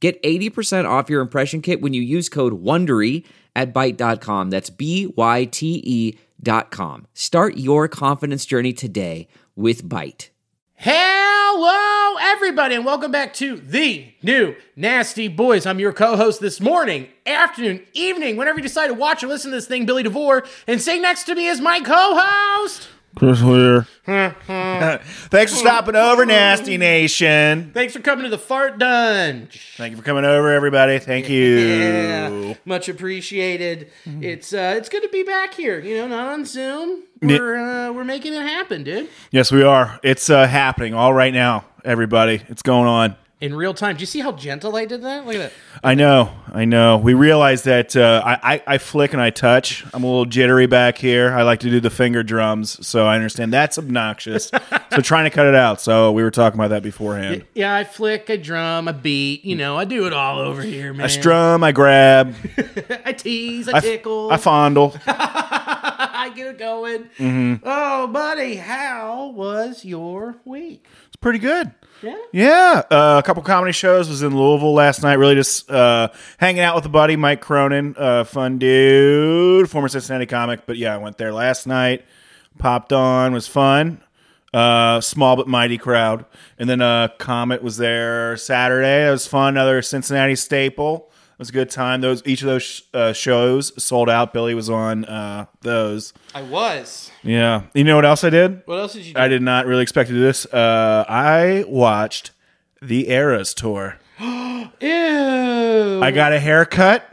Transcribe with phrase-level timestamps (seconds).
[0.00, 3.24] Get 80% off your impression kit when you use code WONDERY
[3.56, 4.50] at Byte.com.
[4.50, 7.06] That's B Y T E dot com.
[7.14, 10.28] Start your confidence journey today with Byte.
[10.74, 15.66] Hello, everybody, and welcome back to the new Nasty Boys.
[15.66, 19.50] I'm your co host this morning, afternoon, evening, whenever you decide to watch or listen
[19.50, 20.44] to this thing, Billy DeVore.
[20.68, 22.88] And sitting next to me is my co host.
[23.18, 23.82] Chris Lear.
[24.06, 27.72] Thanks for stopping over, Nasty Nation.
[27.74, 29.74] Thanks for coming to the Fart Dunge.
[29.76, 30.98] Thank you for coming over, everybody.
[31.00, 31.48] Thank you.
[31.98, 33.90] Yeah, much appreciated.
[34.06, 35.80] It's uh, it's good to be back here.
[35.80, 37.02] You know, not on Zoom.
[37.20, 39.08] We're uh, we're making it happen, dude.
[39.30, 39.98] Yes, we are.
[40.02, 42.42] It's uh, happening all right now, everybody.
[42.48, 43.16] It's going on.
[43.40, 43.94] In real time.
[43.96, 45.24] Do you see how gentle I did that?
[45.24, 45.52] Look at that.
[45.84, 46.32] I know.
[46.52, 46.96] I know.
[46.98, 49.84] We realize that uh, I, I, I flick and I touch.
[49.94, 51.32] I'm a little jittery back here.
[51.32, 54.50] I like to do the finger drums, so I understand that's obnoxious.
[54.92, 55.80] so trying to cut it out.
[55.80, 57.44] So we were talking about that beforehand.
[57.54, 59.44] Yeah, I flick, I drum, I beat.
[59.44, 61.04] You know, I do it all over here, man.
[61.04, 62.34] I strum, I grab,
[63.04, 64.32] I tease, I, I, tickle.
[64.32, 64.96] I fondle.
[65.06, 67.04] I get it going.
[67.18, 67.62] Mm-hmm.
[67.62, 70.84] Oh, buddy, how was your week?
[71.06, 71.72] It's pretty good.
[72.02, 72.16] Yeah.
[72.32, 74.08] Yeah, uh, a couple comedy shows.
[74.08, 75.14] Was in Louisville last night.
[75.14, 80.26] Really just uh, hanging out with a buddy, Mike Cronin, uh, fun dude, former Cincinnati
[80.26, 80.66] comic.
[80.66, 82.04] But yeah, I went there last night.
[82.58, 84.00] Popped on, was fun.
[84.52, 86.24] Uh, small but mighty crowd.
[86.58, 89.04] And then uh, Comet was there Saturday.
[89.04, 89.54] That was fun.
[89.54, 91.10] Another Cincinnati staple.
[91.38, 92.00] It was a good time.
[92.00, 94.32] Those each of those uh, shows sold out.
[94.32, 96.12] Billy was on uh, those.
[96.34, 97.12] I was.
[97.22, 97.62] Yeah.
[97.74, 98.62] You know what else I did?
[98.64, 99.20] What else did you do?
[99.20, 100.46] I did not really expect to do this.
[100.46, 102.32] Uh, I watched
[102.82, 103.98] the Eras tour.
[104.18, 104.26] Ew.
[104.80, 107.08] I got a haircut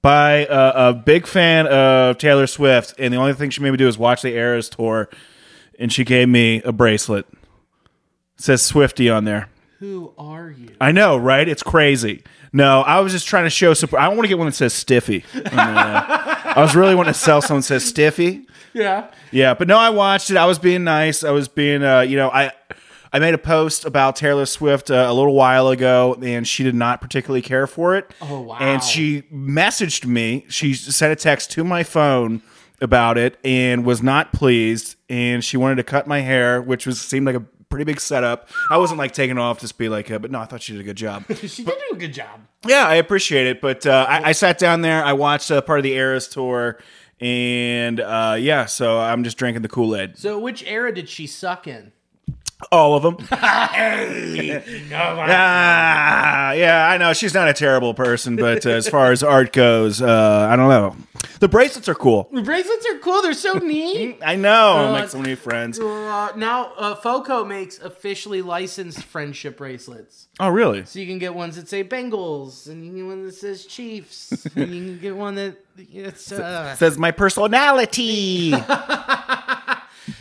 [0.00, 3.76] by a, a big fan of Taylor Swift, and the only thing she made me
[3.76, 5.08] do is watch the Eras tour,
[5.78, 7.26] and she gave me a bracelet.
[7.30, 7.38] It
[8.42, 9.48] says Swifty on there.
[9.78, 10.70] Who are you?
[10.80, 11.48] I know, right?
[11.48, 12.24] It's crazy.
[12.52, 14.02] No, I was just trying to show support.
[14.02, 15.24] I don't want to get one that says Stiffy.
[15.34, 18.46] I was really wanting to sell someone that says Stiffy.
[18.74, 19.10] Yeah.
[19.30, 20.36] Yeah, but no, I watched it.
[20.36, 21.24] I was being nice.
[21.24, 22.52] I was being, uh, you know, I
[23.14, 26.74] I made a post about Taylor Swift uh, a little while ago, and she did
[26.74, 28.10] not particularly care for it.
[28.22, 28.56] Oh, wow.
[28.58, 30.46] And she messaged me.
[30.48, 32.42] She sent a text to my phone
[32.80, 34.96] about it and was not pleased.
[35.10, 38.50] And she wanted to cut my hair, which was seemed like a pretty big setup.
[38.70, 40.82] I wasn't like taking off to be like, uh, but no, I thought she did
[40.82, 41.24] a good job.
[41.42, 42.40] She did do a good job.
[42.66, 43.60] Yeah, I appreciate it.
[43.60, 45.02] But uh, I, I sat down there.
[45.02, 46.78] I watched uh, part of the Eras tour,
[47.20, 50.18] and uh, yeah, so I'm just drinking the Kool Aid.
[50.18, 51.92] So, which era did she suck in?
[52.70, 53.16] All of them.
[54.94, 59.52] Ah, yeah, I know she's not a terrible person, but uh, as far as art
[59.52, 60.96] goes, uh, I don't know.
[61.40, 62.28] The bracelets are cool.
[62.32, 63.22] The bracelets are cool.
[63.22, 64.18] They're so neat.
[64.24, 64.76] I know.
[64.76, 65.78] Uh, I make so many friends.
[65.80, 70.28] Uh, now, uh, Foco makes officially licensed friendship bracelets.
[70.38, 70.84] Oh, really?
[70.84, 73.66] So you can get ones that say Bengals, and you can get one that says
[73.66, 75.56] Chiefs, and you can get one that.
[76.32, 78.52] Uh, Says my personality.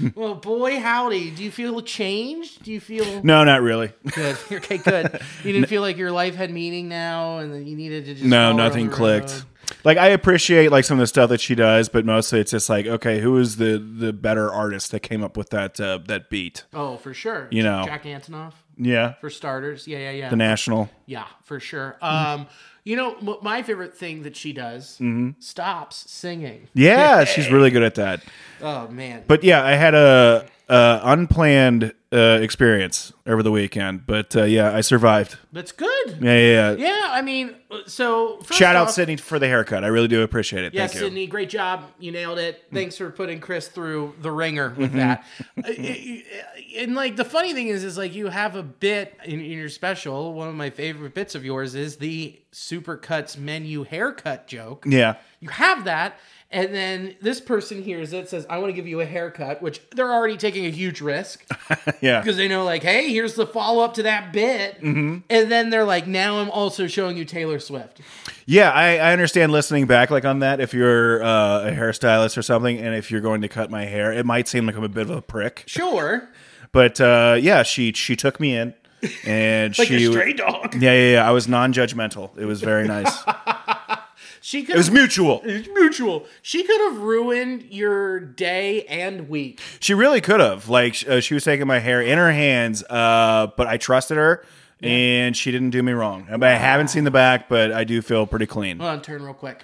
[0.15, 1.31] well, boy, howdy!
[1.31, 2.63] Do you feel changed?
[2.63, 3.93] Do you feel no, not really.
[4.13, 4.37] good?
[4.51, 5.21] Okay, good.
[5.43, 8.25] You didn't feel like your life had meaning now, and that you needed to just
[8.25, 9.45] No, nothing clicked.
[9.83, 12.69] Like I appreciate like some of the stuff that she does, but mostly it's just
[12.69, 16.29] like, okay, who is the the better artist that came up with that uh, that
[16.29, 16.65] beat?
[16.73, 17.47] Oh, for sure.
[17.51, 17.83] You know.
[17.85, 18.53] Jack Antonoff
[18.83, 19.87] Yeah, for starters.
[19.87, 20.29] Yeah, yeah, yeah.
[20.29, 20.89] the national.
[21.05, 21.97] Yeah, for sure.
[22.01, 22.47] Um,
[22.83, 24.99] you know, m- my favorite thing that she does
[25.39, 26.67] stops singing.
[26.73, 28.23] Yeah, she's really good at that.
[28.61, 34.35] Oh man, But yeah, I had a, a unplanned uh, experience over the weekend, but
[34.35, 35.37] uh, yeah, I survived.
[35.53, 35.89] that's good.
[36.19, 36.71] Yeah, yeah.
[36.71, 36.75] yeah.
[36.75, 39.83] Yeah, I mean, uh, so first Shout out off- Sydney for the haircut.
[39.85, 40.73] I really do appreciate it.
[40.73, 40.99] Yeah, Thank you.
[41.07, 41.85] Sydney, great job.
[41.99, 42.65] You nailed it.
[42.73, 44.81] Thanks for putting Chris through the ringer Mm-hmm.
[44.81, 45.23] with that.
[45.57, 49.51] Uh, and like the funny thing is, is like you have a bit in, in
[49.57, 50.33] your special.
[50.33, 54.85] One of my favorite bits of yours is the supercuts menu haircut joke.
[54.87, 55.15] Yeah.
[55.39, 56.17] You have that,
[56.51, 59.81] and then this person hears it, says, "I want to give you a haircut," which
[59.95, 61.45] they're already taking a huge risk
[62.01, 62.19] Yeah.
[62.21, 65.17] because they know, like, hey, here's the follow up to that bit, Mm-hmm.
[65.29, 68.01] and then they're like, now I'm also showing you Taylor Swift.
[68.45, 70.59] Yeah, I, I understand listening back like on that.
[70.59, 74.11] If you're uh, a hairstylist or something, and if you're going to cut my hair,
[74.11, 75.63] it might seem like I'm a bit of a prick.
[75.67, 76.27] Sure.
[76.73, 78.73] But uh, yeah, she she took me in.
[79.25, 80.75] and like she a stray dog.
[80.75, 81.27] Yeah, yeah, yeah.
[81.27, 82.37] I was non-judgmental.
[82.37, 83.11] It was very nice.
[84.43, 85.41] She could it was mutual.
[85.45, 86.25] it's mutual.
[86.41, 89.61] She could have ruined your day and week.
[89.79, 90.67] She really could have.
[90.67, 94.43] Like uh, she was taking my hair in her hands, uh, but I trusted her,
[94.81, 96.25] and she didn't do me wrong.
[96.27, 98.79] I, mean, I haven't seen the back, but I do feel pretty clean.
[98.79, 99.61] Hold on, turn real quick.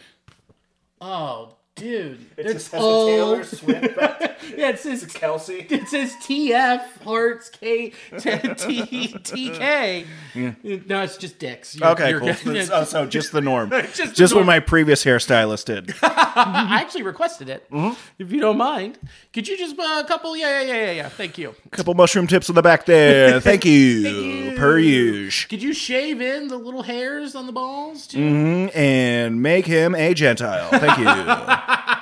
[1.01, 2.25] Oh, dude.
[2.37, 3.97] it It's oh, a Taylor Swift.
[4.57, 5.65] yeah, it says Kelsey.
[5.69, 7.89] it says TF Hearts K
[8.19, 10.05] T TK.
[10.87, 11.75] No, it's just dicks.
[11.75, 12.33] You're- Okay, you're cool.
[12.43, 12.65] good.
[12.67, 13.69] So, so just the norm.
[13.69, 15.93] Just just the what my previous hairstylist did.
[16.03, 17.69] I actually requested it.
[17.71, 17.93] Mm-hmm.
[18.19, 18.99] If you don't mind,
[19.33, 20.35] could you just uh, a couple?
[20.35, 21.09] Yeah, yeah, yeah, yeah, yeah.
[21.09, 21.55] Thank you.
[21.65, 23.39] A Couple mushroom tips on the back there.
[23.39, 23.71] Thank you.
[23.71, 24.57] you.
[24.57, 25.49] Per usual.
[25.49, 28.17] Could you shave in the little hairs on the balls too?
[28.17, 30.69] Mhm, And make him a Gentile.
[30.69, 31.05] Thank you.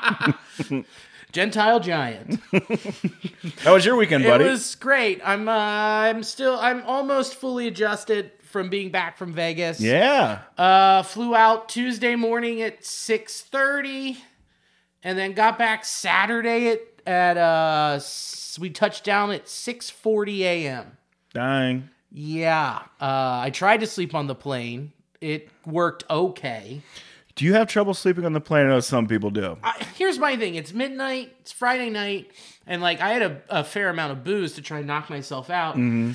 [1.31, 2.39] Gentile giant.
[3.59, 4.45] How was your weekend, buddy?
[4.45, 5.21] It was great.
[5.23, 9.81] I'm uh, I'm still I'm almost fully adjusted from being back from Vegas.
[9.81, 10.39] yeah.
[10.57, 14.17] Uh, flew out Tuesday morning at six thirty,
[15.03, 17.99] and then got back Saturday at at uh
[18.59, 20.97] we touched down at six forty a.m.
[21.33, 21.89] Dying.
[22.13, 24.93] Yeah, uh, I tried to sleep on the plane.
[25.19, 26.81] It worked okay.
[27.35, 28.65] Do you have trouble sleeping on the plane?
[28.67, 29.57] I know some people do.
[29.61, 32.31] I, here's my thing: it's midnight, it's Friday night,
[32.65, 35.49] and like I had a, a fair amount of booze to try and knock myself
[35.49, 35.75] out.
[35.75, 36.13] Mm-hmm.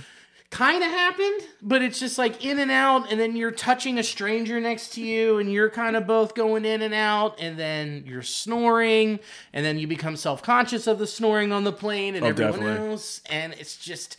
[0.49, 4.02] Kind of happened, but it's just like in and out, and then you're touching a
[4.02, 8.02] stranger next to you, and you're kind of both going in and out, and then
[8.05, 9.20] you're snoring,
[9.52, 12.58] and then you become self conscious of the snoring on the plane and Oh, everyone
[12.61, 12.93] definitely.
[12.93, 14.17] else, and it's just.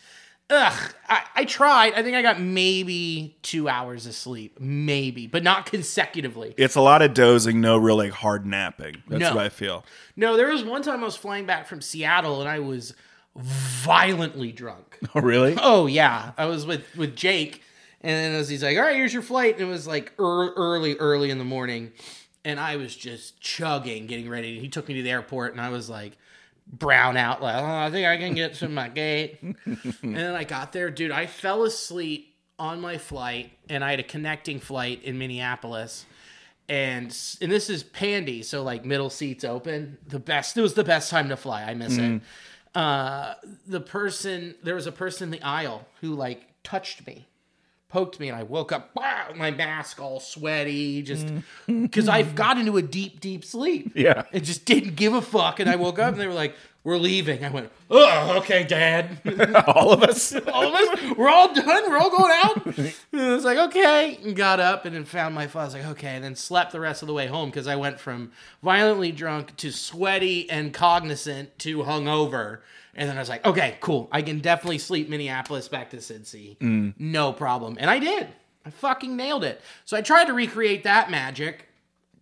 [0.53, 1.93] Ugh, I, I tried.
[1.93, 6.53] I think I got maybe two hours of sleep, maybe, but not consecutively.
[6.57, 9.01] It's a lot of dozing, no real like hard napping.
[9.07, 9.35] That's No.
[9.35, 9.85] what I feel.
[10.17, 12.93] No, there was one time I was flying back from Seattle and I was
[13.35, 14.97] violently drunk.
[15.15, 15.55] Oh, really?
[15.59, 17.63] Oh yeah, I was with with Jake,
[18.01, 20.53] and then as he's like, "All right, here's your flight," and it was like ear-
[20.55, 21.91] early, early in the morning,
[22.45, 24.59] and I was just chugging, getting ready.
[24.59, 26.17] He took me to the airport, and I was like
[26.67, 29.55] brown out, like, "Oh, I think I can get to my gate." and
[30.01, 31.11] then I got there, dude.
[31.11, 36.05] I fell asleep on my flight, and I had a connecting flight in Minneapolis
[36.71, 40.83] and and this is pandy so like middle seats open the best it was the
[40.83, 42.21] best time to fly i miss it
[42.75, 43.33] uh
[43.67, 47.27] the person there was a person in the aisle who like touched me
[47.91, 51.43] poked me and i woke up wow, my mask all sweaty just mm.
[51.81, 54.23] because i've got into a deep deep sleep Yeah.
[54.31, 56.97] it just didn't give a fuck and i woke up and they were like we're
[56.97, 59.19] leaving i went oh okay dad
[59.67, 60.33] All of us.
[60.53, 61.89] all of us, we're all done.
[61.89, 62.65] We're all going out.
[63.13, 64.19] And I was like, okay.
[64.23, 65.63] And got up and then found my phone.
[65.63, 66.15] I was like, okay.
[66.15, 68.31] And then slept the rest of the way home because I went from
[68.63, 72.59] violently drunk to sweaty and cognizant to hungover.
[72.95, 74.09] And then I was like, okay, cool.
[74.11, 76.93] I can definitely sleep Minneapolis back to Cincy.
[76.99, 77.77] No problem.
[77.79, 78.27] And I did.
[78.65, 79.61] I fucking nailed it.
[79.85, 81.67] So I tried to recreate that magic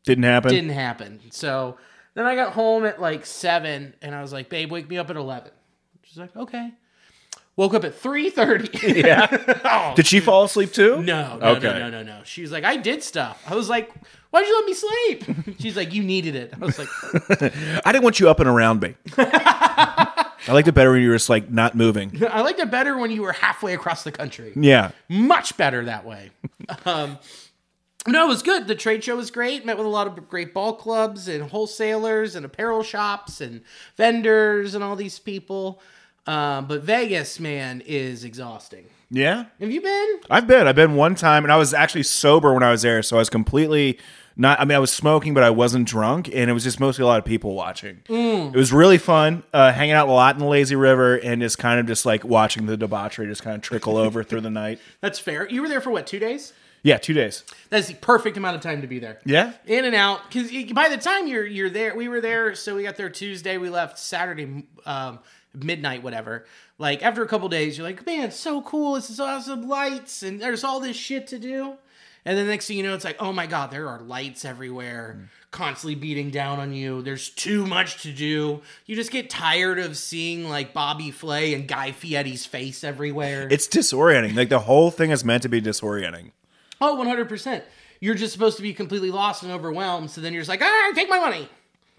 [0.06, 0.52] Didn't happen.
[0.52, 1.20] didn't happen.
[1.32, 1.78] So
[2.14, 5.10] then I got home at like seven, and I was like, "Babe, wake me up
[5.10, 5.52] at 11.
[6.04, 6.72] She's like, "Okay."
[7.56, 8.70] Woke up at three thirty.
[9.02, 9.94] Yeah.
[9.96, 11.04] Did she fall asleep too?
[11.04, 11.68] No, no, Okay.
[11.68, 12.22] no, no, no, no.
[12.24, 13.92] She was like, "I did stuff." I was like,
[14.30, 16.88] "Why'd you let me sleep?" She's like, "You needed it." I was like,
[17.86, 18.96] I didn't want you up and around me.
[20.48, 22.24] I liked it better when you were just like not moving.
[22.30, 24.54] "I liked it better when you were halfway across the country.
[24.56, 24.92] Yeah.
[25.08, 26.32] Much better that way."
[26.86, 27.18] um,
[28.08, 28.68] no, it was good.
[28.68, 29.66] The trade show was great.
[29.66, 33.62] Met with a lot of great ball clubs and wholesalers and apparel shops and
[33.98, 35.82] vendors and all these people.
[36.26, 38.86] Um, but Vegas, man, is exhausting.
[39.10, 39.46] Yeah.
[39.60, 40.20] Have you been?
[40.30, 40.68] I've been.
[40.68, 43.20] I've been one time, and I was actually sober when I was there, so I
[43.20, 43.98] was completely
[44.40, 44.60] not.
[44.60, 47.06] I mean, I was smoking, but I wasn't drunk, and it was just mostly a
[47.06, 48.02] lot of people watching.
[48.08, 51.58] It was really fun, uh, hanging out a lot in the lazy river, and just
[51.60, 54.80] kind of just like watching the debauchery just kind of trickle over through the night.
[55.02, 55.48] That's fair.
[55.48, 56.54] You were there for what, two days?
[56.82, 57.44] Yeah, two days.
[57.70, 59.20] That's the perfect amount of time to be there.
[59.26, 59.52] Yeah.
[59.68, 62.84] in and out because by the time you're you're there we were there so we
[62.84, 65.20] got there tuesday we left saturday um,
[65.54, 66.46] midnight whatever
[66.78, 70.24] like after a couple days you're like man it's so cool this is awesome lights
[70.24, 71.74] and there's all this shit to do
[72.30, 75.30] and then next thing you know it's like oh my god there are lights everywhere
[75.50, 79.98] constantly beating down on you there's too much to do you just get tired of
[79.98, 84.36] seeing like bobby flay and guy fieri's face everywhere It's disorienting.
[84.36, 86.32] Like the whole thing is meant to be disorienting.
[86.80, 87.64] Oh, 100%.
[88.00, 90.12] You're just supposed to be completely lost and overwhelmed.
[90.12, 91.50] So then you're just like, ah, take my money.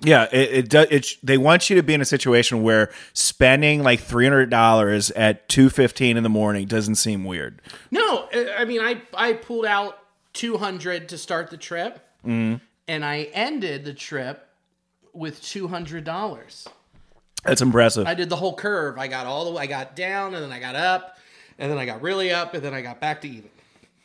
[0.02, 0.86] Yeah, it, it does.
[0.90, 5.10] It, they want you to be in a situation where spending like three hundred dollars
[5.10, 7.60] at two fifteen in the morning doesn't seem weird.
[7.90, 9.98] No, I mean, I, I pulled out
[10.32, 12.00] 200 to start the trip.
[12.24, 14.46] And I ended the trip
[15.12, 16.66] with $200.
[17.44, 18.06] That's impressive.
[18.06, 18.98] I did the whole curve.
[18.98, 21.16] I got all the way, I got down and then I got up.
[21.58, 23.50] and then I got really up, and then I got back to even.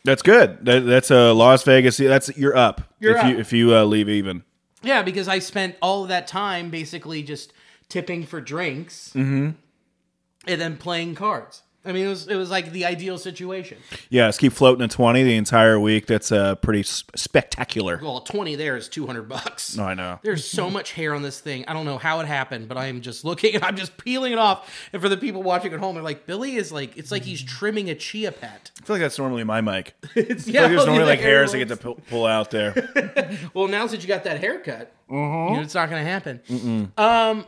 [0.03, 0.65] That's good.
[0.65, 1.98] That, that's a uh, Las Vegas.
[1.98, 2.82] That's you're up.
[3.00, 4.44] You're if you if you uh, leave even.
[4.84, 7.53] Yeah, because I spent all of that time basically just
[7.89, 9.51] tipping for drinks Mm-hmm.
[10.48, 11.63] and then playing cards.
[11.86, 13.77] I mean, it was it was like the ideal situation.
[14.10, 16.06] Yeah, just keep floating a twenty the entire week.
[16.08, 18.00] That's uh, pretty s- spectacular.
[18.01, 19.75] Well, twenty there is two hundred bucks.
[19.77, 20.20] No, I know.
[20.24, 21.65] There's so much hair on this thing.
[21.68, 24.32] I don't know how it happened, but I am just looking and I'm just peeling
[24.34, 24.89] it off.
[24.94, 27.42] And for the people watching at home, they're like, Billy is like, it's like he's
[27.44, 28.72] trimming a chia pet.
[28.82, 29.96] I feel like that's normally my mic.
[30.15, 32.74] It's, I feel like there's normally like hairs I get to pull, pull out there.
[33.54, 35.50] Well, now since you got that haircut, Mm-hmm.
[35.51, 36.92] you know, it's not going to happen.
[36.98, 37.46] Um,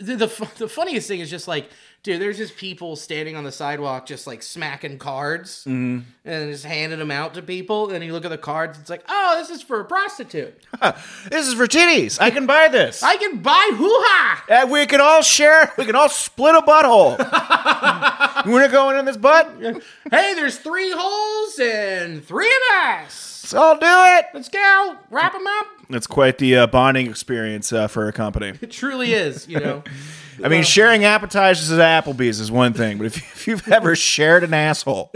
[0.00, 1.68] the, the the funniest thing is just like,
[2.02, 6.00] dude, there's just people standing on the sidewalk, just like smacking cards Mm-hmm.
[6.24, 7.90] and just handing them out to people.
[7.90, 10.54] And you look at the cards, it's like, oh, this is for a prostitute.
[11.30, 12.20] this is for titties.
[12.20, 13.02] I can buy this.
[13.02, 14.44] I can buy hoo ha.
[14.48, 15.72] Uh, we can all share.
[15.76, 17.18] We can all split a butthole.
[18.46, 19.50] you want to go in this butt?
[20.10, 23.39] Hey, there's three holes and three of us.
[23.52, 24.26] Let's all do it.
[24.32, 24.96] Let's go.
[25.10, 25.66] Wrap them up.
[25.88, 28.52] That's quite the uh, bonding experience uh, for a company.
[28.62, 29.82] It truly is, you know.
[30.44, 34.44] I mean, sharing appetizers at Applebee's is one thing, but if, if you've ever shared
[34.44, 35.10] an asshole,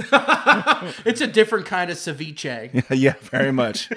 [1.04, 2.84] it's a different kind of ceviche.
[2.90, 3.88] yeah, very much.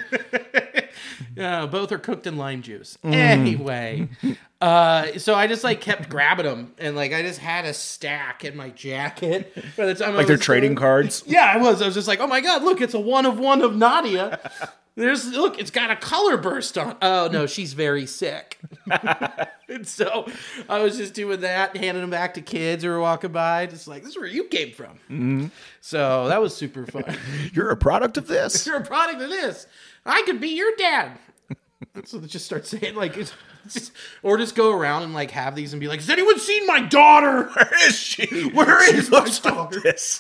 [1.38, 2.98] Yeah, both are cooked in lime juice.
[3.03, 4.10] Anyway,
[4.62, 8.44] uh, so I just like kept grabbing them, and like I just had a stack
[8.44, 9.53] in my jacket.
[9.77, 11.24] By the time I Like they're was trading going- cards.
[11.27, 11.82] Yeah, I was.
[11.82, 14.39] I was just like, oh my god, look, it's a one of one of Nadia.
[14.96, 16.96] There's look, it's got a color burst on.
[17.03, 18.58] Oh no, she's very sick.
[19.70, 20.27] and so
[20.67, 23.88] I was just doing that, handing them back to kids who were walking by, just
[23.88, 25.51] like this is where you came from.
[25.82, 27.03] So that was super fun.
[27.53, 28.65] You're a product of this.
[28.65, 29.67] You're a product of this.
[30.03, 31.20] I could be your dad.
[32.05, 33.91] So they just start saying like, just,
[34.24, 36.81] or just go around and like have these and be like, has anyone seen my
[36.81, 37.43] daughter?
[37.53, 38.50] Where is she?
[38.50, 39.79] Where She is my looks like daughter?
[39.81, 40.19] this.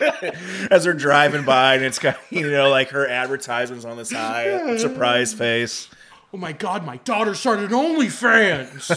[0.70, 4.80] As they're driving by, and it's got you know like her advertisements on the side,
[4.80, 5.88] surprise face.
[6.32, 8.90] Oh my god, my daughter started OnlyFans.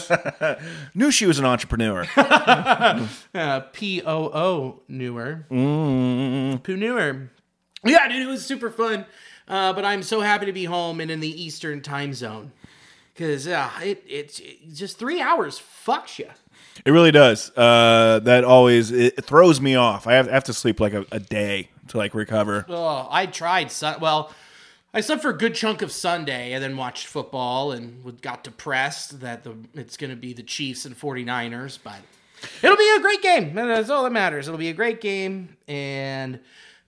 [0.94, 2.06] Knew she was an entrepreneur.
[2.16, 5.46] uh, P O O newer.
[5.50, 6.62] Mm.
[6.62, 7.30] Poo newer.
[7.84, 9.06] Yeah, dude, it was super fun.
[9.50, 12.52] Uh, but I'm so happy to be home and in the Eastern time zone.
[13.12, 16.28] Because uh, it, it's it's just three hours fucks you.
[16.86, 17.50] It really does.
[17.56, 20.06] Uh, that always it throws me off.
[20.06, 22.64] I have, I have to sleep like a, a day to like recover.
[22.68, 23.72] Oh, I tried.
[23.72, 24.32] Sun- well,
[24.94, 29.20] I slept for a good chunk of Sunday and then watched football and got depressed
[29.20, 31.98] that the it's going to be the Chiefs and 49ers, but
[32.62, 33.54] it'll be a great game.
[33.54, 34.46] That's all that matters.
[34.46, 35.56] It'll be a great game.
[35.66, 36.38] And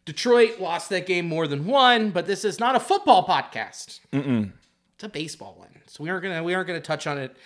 [0.05, 4.01] Detroit lost that game more than one, but this is not a football podcast.
[4.13, 4.53] Mm-mm.
[4.95, 5.69] It's a baseball one.
[5.87, 7.37] So we aren't gonna we aren't gonna touch on it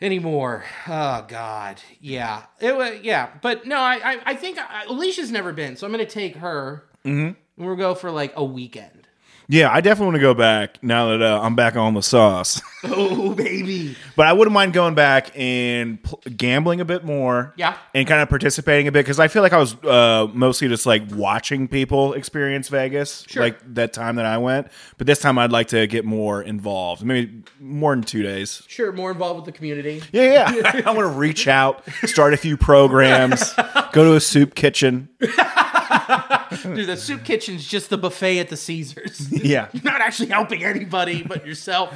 [0.00, 0.64] anymore.
[0.88, 5.52] Oh God, yeah, it was yeah, but no, I I, I think I, Alicia's never
[5.52, 6.84] been, so I'm gonna take her.
[7.04, 7.32] Mm-hmm.
[7.56, 9.03] And we'll go for like a weekend.
[9.48, 12.60] Yeah, I definitely want to go back now that uh, I'm back on the sauce.
[12.86, 17.54] Oh baby, but I wouldn't mind going back and pl- gambling a bit more.
[17.56, 17.78] Yeah.
[17.94, 20.84] and kind of participating a bit because I feel like I was uh, mostly just
[20.84, 23.42] like watching people experience Vegas, Sure.
[23.42, 24.68] like that time that I went.
[24.98, 28.62] But this time I'd like to get more involved, maybe more than two days.
[28.68, 30.02] sure, more involved with the community.
[30.12, 30.82] Yeah, yeah.
[30.84, 33.54] I want to reach out, start a few programs,
[33.92, 35.08] go to a soup kitchen.
[36.62, 39.28] Dude, the soup kitchen's just the buffet at the Caesars.
[39.44, 39.68] Yeah.
[39.72, 41.92] You're not actually helping anybody but yourself.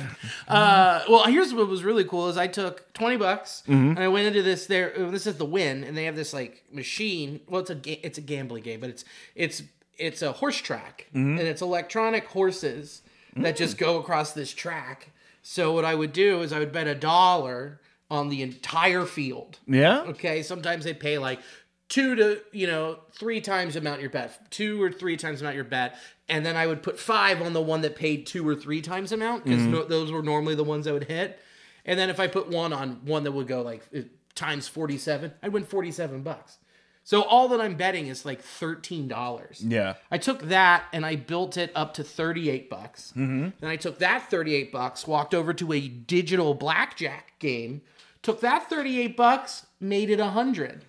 [0.46, 3.90] Uh, well, here's what was really cool is I took 20 bucks Mm-hmm.
[3.90, 6.32] and I went into this there uh, this is the Wynn and they have this
[6.32, 7.40] like machine.
[7.48, 9.62] Well, it's a ga- it's a gambling game, but it's it's
[9.98, 11.38] it's a horse track Mm-hmm.
[11.38, 13.02] and it's electronic horses
[13.36, 15.10] that just go across this track.
[15.42, 19.58] So what I would do is I would bet a dollar on the entire field.
[19.66, 20.00] Yeah.
[20.02, 21.40] Okay, sometimes they pay like
[21.88, 25.64] two to you know three times amount your bet, two or three times amount your
[25.64, 25.96] bet,
[26.28, 29.12] and then I would put five on the one that paid two or three times
[29.12, 31.40] amount because no, those were normally the ones I would hit.
[31.84, 33.88] And then if I put one on one that would go like
[34.34, 36.58] times forty seven, I'd win forty seven bucks.
[37.04, 39.64] So all that I'm betting is like thirteen dollars.
[39.66, 39.94] Yeah.
[40.10, 43.12] I took that and I built it up to 38 bucks.
[43.16, 43.48] Mm-hmm.
[43.60, 47.80] Then I took that 38 bucks, walked over to a digital blackjack game,
[48.20, 50.84] took that 38 bucks, made it 100.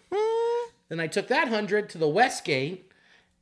[0.89, 2.91] Then I took that 100 to the Westgate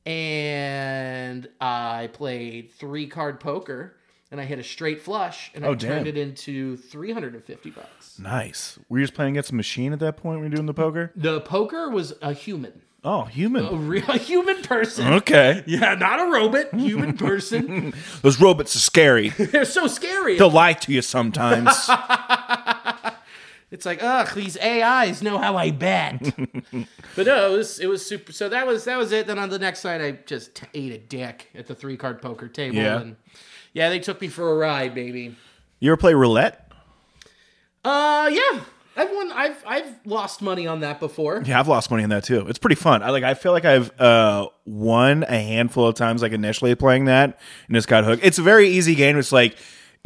[0.05, 3.95] and I played three card poker
[4.31, 8.19] and I hit a straight flush and oh, I Oh, turned it into 350 bucks.
[8.19, 8.77] Nice.
[8.89, 11.11] Were you just playing against a machine at that point when you're doing the poker?
[11.15, 13.65] The poker was a human, Oh, human.
[13.65, 15.13] a real a human person.
[15.13, 15.63] Okay.
[15.65, 17.93] Yeah, not a robot, human person.
[18.21, 19.29] Those robots are scary.
[19.37, 20.37] They're so scary.
[20.37, 21.69] They'll lie to you sometimes.
[23.69, 26.21] It's like, ugh, these AIs know how I bet.
[27.15, 28.31] but no, it was it was super.
[28.31, 29.27] So that was that was it.
[29.27, 32.21] Then on the next night, I just t- ate a dick at the three card
[32.21, 32.77] poker table.
[32.77, 33.01] Yeah.
[33.01, 33.17] And
[33.73, 35.35] yeah, they took me for a ride, baby.
[35.79, 36.71] You ever play roulette?
[37.83, 38.61] Uh, yeah,
[38.95, 39.31] I've won.
[39.33, 41.43] I've I've lost money on that before.
[41.45, 42.47] Yeah, I've lost money on that too.
[42.47, 43.03] It's pretty fun.
[43.03, 43.23] I like.
[43.23, 47.75] I feel like I've uh, won a handful of times, like initially playing that, and
[47.75, 48.23] just got hooked.
[48.23, 49.17] It's a very easy game.
[49.17, 49.57] It's like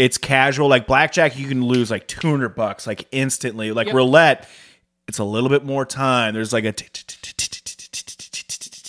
[0.01, 0.67] it's casual.
[0.67, 3.71] Like blackjack, you can lose like two hundred bucks like instantly.
[3.71, 3.95] Like Yep.
[3.95, 4.49] roulette,
[5.07, 6.33] it's a little bit more time.
[6.33, 6.73] There's like a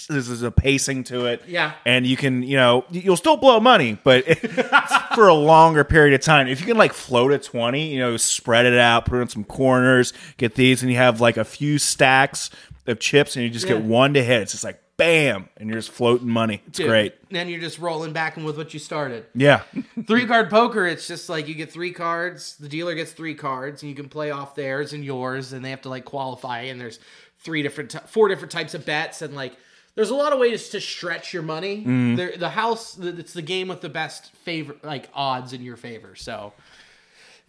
[0.08, 1.42] there's a pacing to it.
[1.46, 1.72] Yeah.
[1.86, 6.14] and you can you know you'll still blow money, but it's for a longer period
[6.14, 6.48] of time.
[6.48, 9.28] If you can like float a twenty, you know, spread it out, put it in
[9.28, 12.50] some corners, get these, and you have like a few stacks
[12.86, 14.42] of chips, and you just get one to hit.
[14.42, 16.62] It's just like bam, and you're just floating money.
[16.66, 17.14] It's Dude, great.
[17.30, 19.26] Then you're just rolling back and with what you started.
[19.34, 19.62] Yeah,
[20.06, 23.82] three card poker, it's just like you get three cards, the dealer gets three cards,
[23.82, 26.60] and you can play off theirs and yours, and they have to like qualify.
[26.62, 27.00] And there's
[27.40, 29.56] three different, ty- four different types of bets, and like
[29.94, 31.84] there's a lot of ways to stretch your money.
[31.84, 32.16] Mm.
[32.16, 35.76] The, the house, the- it's the game with the best favor, like odds in your
[35.76, 36.14] favor.
[36.14, 36.52] So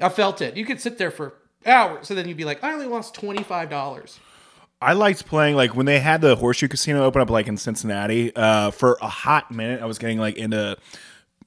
[0.01, 0.57] I felt it.
[0.57, 3.43] You could sit there for hours, and then you'd be like, I only lost twenty
[3.43, 4.19] five dollars.
[4.83, 8.35] I liked playing like when they had the Horseshoe Casino open up like in Cincinnati.
[8.35, 10.77] Uh, for a hot minute, I was getting like into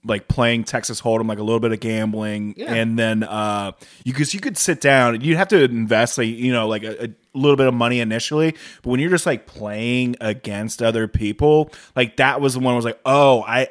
[0.05, 2.75] like playing Texas Hold'em, like a little bit of gambling, Yeah.
[2.75, 3.73] and then uh,
[4.05, 7.07] you because you could sit down, you'd have to invest like you know like a,
[7.07, 11.71] a little bit of money initially, but when you're just like playing against other people,
[11.97, 13.69] like that was the one I was like, oh, I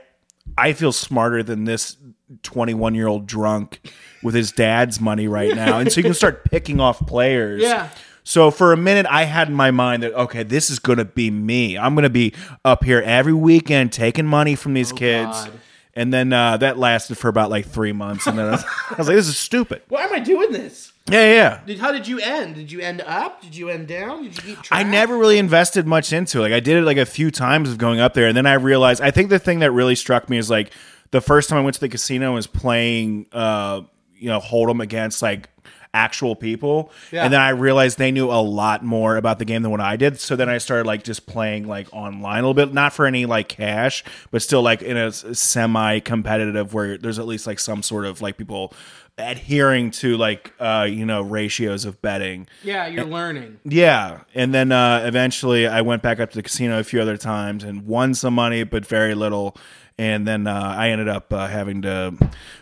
[0.58, 1.96] I feel smarter than this
[2.44, 3.80] 21 year old drunk
[4.22, 7.62] with his dad's money right now, and so you can start picking off players.
[7.64, 7.90] Yeah.
[8.26, 11.06] So for a minute, I had in my mind that okay, this is going to
[11.06, 11.78] be me.
[11.78, 12.34] I'm going to be
[12.66, 15.46] up here every weekend taking money from these kids.
[15.46, 15.52] God.
[15.94, 18.96] And then uh, that lasted for about like three months, and then I was, I
[18.98, 20.92] was like, "This is stupid." Why am I doing this?
[21.10, 21.62] Yeah, yeah.
[21.66, 22.56] Did, how did you end?
[22.56, 23.42] Did you end up?
[23.42, 24.24] Did you end down?
[24.24, 24.58] Did you?
[24.72, 26.42] I never really invested much into it.
[26.42, 28.56] Like I did it like a few times of going up there, and then I
[28.56, 29.02] realized.
[29.02, 30.74] I think the thing that really struck me is like
[31.12, 33.82] the first time I went to the casino was playing, uh,
[34.18, 35.48] you know, Hold'em against like
[35.96, 37.24] actual people, Yeah.
[37.24, 39.96] and then I realized they knew a lot more about the game than what I
[39.96, 40.20] did.
[40.20, 43.26] So then I started like just playing like online a little bit, not for any
[43.26, 47.82] like cash, but still like in a semi competitive where there's at least like some
[47.82, 48.74] sort of like people
[49.18, 53.60] adhering to like uh you know ratios of betting Yeah, you're learning.
[53.64, 57.16] yeah, and then uh, eventually I went back up to the casino a few other
[57.16, 59.56] times and won some money, but very little.
[59.98, 62.14] And then uh, I ended up uh, having to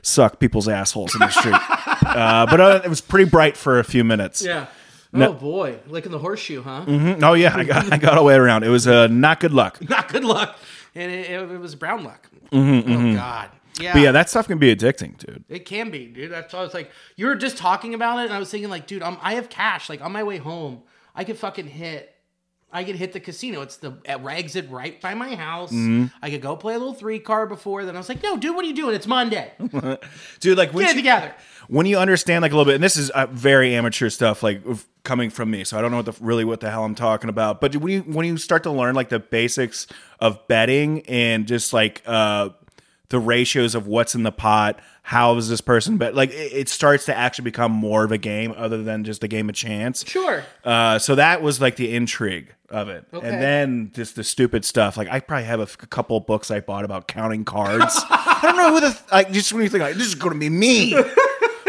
[0.03, 1.55] suck people's assholes in the street.
[2.05, 4.41] uh, but uh, it was pretty bright for a few minutes.
[4.43, 4.67] Yeah.
[5.11, 6.85] No- Oh boy, licking the horseshoe, huh?
[6.87, 7.21] Mhm.
[7.23, 8.63] Oh yeah, I got I got all the way around.
[8.63, 9.79] It was uh, not good luck.
[9.89, 10.57] Not good luck,
[10.95, 12.27] and it, it, it was brown luck.
[12.51, 12.57] Oh
[13.13, 15.43] god, yeah, Mm-hmm, But yeah, that stuff can be addicting, dude.
[15.49, 16.31] it can be, dude.
[16.31, 18.69] That's why I was like, you were just talking about it, and I was thinking,
[18.71, 19.87] like, dude, I'm, I have cash.
[19.87, 20.81] Like on my way home,
[21.15, 22.12] I could fucking hit.
[22.73, 23.61] I could hit the casino.
[23.61, 25.71] It's the at exit right by my house.
[25.71, 26.05] Mm-hmm.
[26.23, 27.85] I could go play a little three card before.
[27.85, 28.95] Then I was like, no, dude, what are you doing?
[28.95, 29.51] It's Monday.
[30.39, 31.33] Dude, like when Get it you, together.
[31.67, 34.61] when you understand like a little bit, and this is uh, very amateur stuff, like
[35.03, 37.29] coming from me, so I don't know what the really what the hell I'm talking
[37.29, 37.61] about.
[37.61, 39.85] But when you when you start to learn like the basics
[40.19, 42.49] of betting and just like uh
[43.09, 46.15] the ratios of what's in the pot, how is this person bet?
[46.15, 49.27] Like it, it starts to actually become more of a game other than just a
[49.27, 50.03] game of chance.
[50.07, 50.43] Sure.
[50.63, 53.27] Uh, so that was like the intrigue of it, Okay.
[53.27, 54.97] and then just the stupid stuff.
[54.97, 58.01] Like I probably have a, f- a couple of books I bought about counting cards.
[58.09, 59.31] I don't know who the like.
[59.31, 60.91] Just when you think like this is going to be me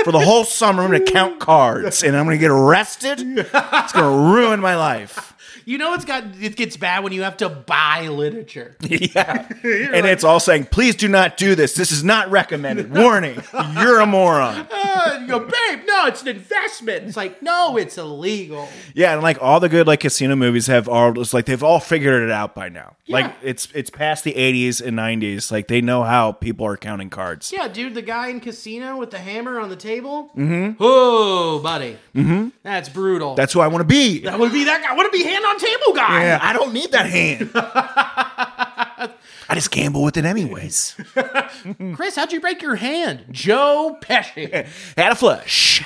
[0.04, 3.20] for the whole summer, I'm going to count cards and I'm going to get arrested.
[3.20, 5.33] It's going to ruin my life.
[5.64, 8.76] You know it's got it gets bad when you have to buy literature.
[9.14, 11.74] Yeah, and it's all saying, please do not do this.
[11.74, 12.94] This is not recommended.
[12.94, 13.40] Warning,
[13.74, 14.66] you're a moron.
[14.70, 17.04] Uh, you go, babe, no, it's an investment.
[17.04, 18.68] It's like, no, it's illegal.
[18.94, 21.80] Yeah, and like all the good like casino movies have all it's like they've all
[21.80, 22.96] figured it out by now.
[23.06, 23.16] Yeah.
[23.16, 25.50] Like it's it's past the 80s and 90s.
[25.52, 27.52] Like they know how people are counting cards.
[27.52, 30.30] Yeah, dude, the guy in Casino with the hammer on the table.
[30.36, 30.76] Mm-hmm.
[30.80, 31.98] Oh, buddy.
[32.14, 32.48] Mm-hmm.
[32.62, 33.34] That's brutal.
[33.34, 34.20] That's who I want to be.
[34.20, 34.92] that would be that guy.
[34.92, 36.24] I want to be hand on table guy.
[36.24, 37.50] Yeah, I don't need that hand.
[39.46, 40.96] I just gamble with it anyways.
[41.94, 43.26] Chris, how'd you break your hand?
[43.30, 44.50] Joe Pesci.
[44.96, 45.84] Had a flush.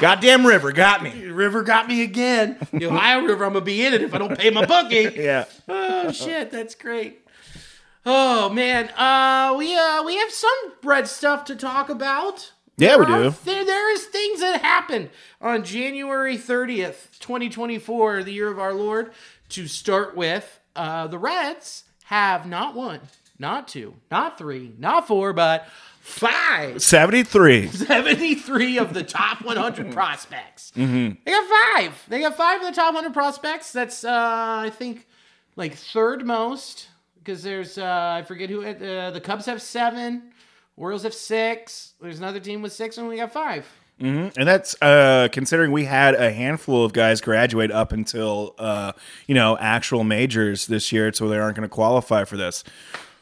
[0.00, 1.26] Goddamn river got me.
[1.26, 2.56] River got me again.
[2.72, 5.12] The Ohio River, I'm gonna be in it if I don't pay my bookie.
[5.14, 5.44] Yeah.
[5.68, 7.20] Oh shit, that's great.
[8.06, 12.52] Oh man, uh, we uh we have some bread stuff to talk about.
[12.76, 13.34] Yeah, we There are- do.
[13.44, 15.10] There, there is things that happened
[15.40, 19.12] on January 30th, 2024, the year of our Lord.
[19.50, 23.00] To start with, uh, the Reds have not one,
[23.38, 25.68] not two, not three, not four, but
[26.00, 26.82] five.
[26.82, 27.68] 73.
[27.68, 30.72] 73 of the top 100 prospects.
[30.74, 31.20] Mm-hmm.
[31.24, 32.04] They got five.
[32.08, 33.70] They got five of the top 100 prospects.
[33.72, 35.06] That's, uh, I think,
[35.56, 40.32] like third most because there's, uh, I forget who, uh, the Cubs have seven,
[40.76, 41.94] Orioles have six.
[42.00, 43.66] There's another team with six, and we got five.
[44.36, 48.92] And that's uh, considering we had a handful of guys graduate up until, uh,
[49.28, 52.64] you know, actual majors this year, so they aren't going to qualify for this.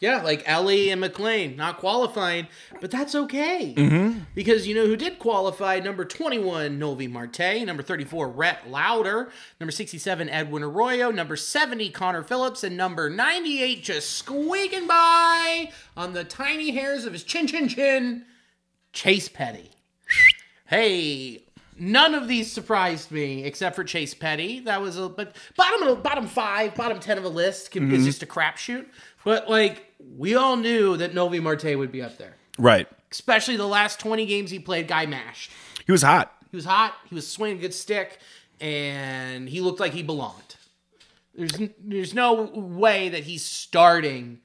[0.03, 2.49] Yeah, like Elly and McLain not qualifying,
[2.81, 4.19] but that's okay Mm-hmm.
[4.35, 5.79] because you know who did qualify?
[5.79, 7.65] Number twenty-one, Noelvi Marte.
[7.65, 9.31] Number thirty-four, Rhett Lowder.
[9.61, 11.13] Number sixty-seven, Edwin Arroyo.
[11.13, 17.13] Number seventy, Connor Phillips, and number ninety-eight, just squeaking by on the tiny hairs of
[17.13, 18.25] his chin, chin, chin,
[18.93, 19.71] Chase Petty.
[20.67, 21.45] hey.
[21.79, 24.61] None of these surprised me except for Chase Petty.
[24.61, 28.05] That was a but bottom of, bottom five, bottom ten of a list can, is
[28.05, 28.85] just a crapshoot.
[29.25, 32.87] But like we all knew that Noelvi Marte would be up there, Right.
[33.11, 34.89] especially the last twenty games he played.
[34.89, 35.51] Guy mashed.
[35.87, 36.33] He was hot.
[36.51, 36.95] He was hot.
[37.09, 38.19] He was swinging a good stick,
[38.61, 40.57] and he looked like he belonged.
[41.35, 44.41] There's there's no way that he's starting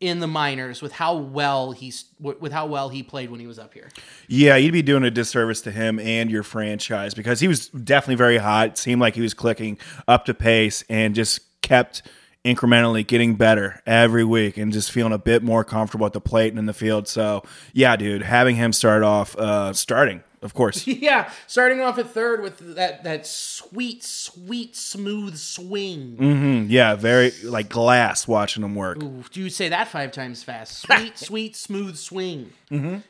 [0.00, 3.58] in the minors with how well he's with how well he played when he was
[3.58, 3.90] up here.
[4.28, 8.14] Yeah, you'd be doing a disservice to him and your franchise because he was definitely
[8.14, 8.68] very hot.
[8.70, 9.76] It seemed like he was clicking
[10.08, 12.00] up to pace and just kept
[12.44, 16.48] incrementally getting better every week and just feeling a bit more comfortable at the plate
[16.50, 17.06] and in the field.
[17.06, 20.86] So, yeah, dude, having him start off, uh, starting, of course.
[20.86, 26.16] Yeah, starting off at third with that that sweet, sweet, smooth swing.
[26.18, 26.70] Mm-hmm.
[26.70, 29.02] yeah, very like glass watching him work.
[29.02, 30.78] Ooh, do you say that five times fast?
[30.86, 32.52] Sweet, sweet, smooth swing.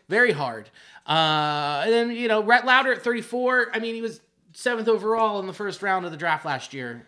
[0.09, 0.71] Very hard.
[1.07, 3.71] Uh, and then you know, Rhett Lowder at 34.
[3.75, 4.21] I mean, he was
[4.53, 7.07] seventh overall in the first round of the draft last year.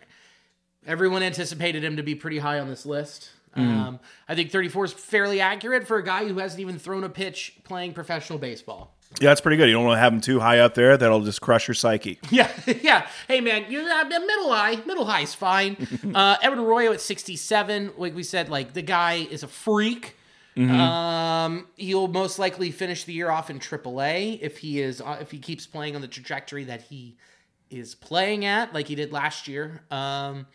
[0.85, 3.29] Everyone anticipated him to be pretty high on this list.
[3.55, 7.09] Um, I think 34 is fairly accurate for a guy who hasn't even thrown a
[7.09, 8.95] pitch playing professional baseball.
[9.21, 9.67] Yeah, that's pretty good.
[9.67, 12.19] You don't want to have him too high up there; that'll just crush your psyche.
[12.31, 12.49] Yeah,
[12.81, 13.07] yeah.
[13.27, 15.87] Hey, man, you uh, middle high, middle high is fine.
[16.15, 17.91] uh, Edwin Arroyo at sixty-seven.
[17.95, 20.15] Like we said, like the guy is a freak.
[20.55, 25.31] Um, he'll most likely finish the year off in AAA if he is uh, if
[25.31, 27.17] he keeps playing on the trajectory that he
[27.69, 29.83] is playing at, like he did last year.
[29.89, 30.45] Um,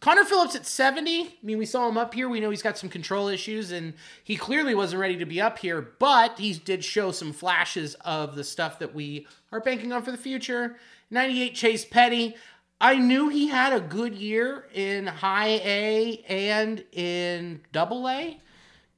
[0.00, 1.22] Connor Phillips at 70.
[1.22, 2.28] I mean, we saw him up here.
[2.28, 5.58] We know he's got some control issues, and he clearly wasn't ready to be up
[5.58, 10.02] here, but he did show some flashes of the stuff that we are banking on
[10.02, 10.76] for the future.
[11.10, 12.36] 98 Chase Petty.
[12.80, 18.40] I knew he had a good year in high A and in double A.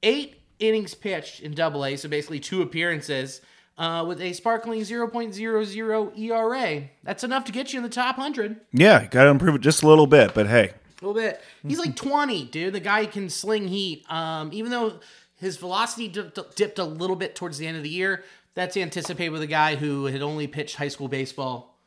[0.03, 3.41] Eight innings pitched in double A, so basically two appearances.
[3.79, 6.83] Uh, with a sparkling 0.00 ERA.
[7.03, 8.61] That's enough to get you in the top 100.
[8.73, 11.41] Yeah, got to improve it just a little bit, but hey, A little bit.
[11.67, 12.75] He's like 20, dude.
[12.75, 14.05] The guy can sling heat.
[14.11, 15.01] Um, even though
[15.37, 19.31] his velocity dipped, dipped a little bit towards the end of the year, that's anticipated
[19.31, 21.79] with a guy who had only pitched high school baseball.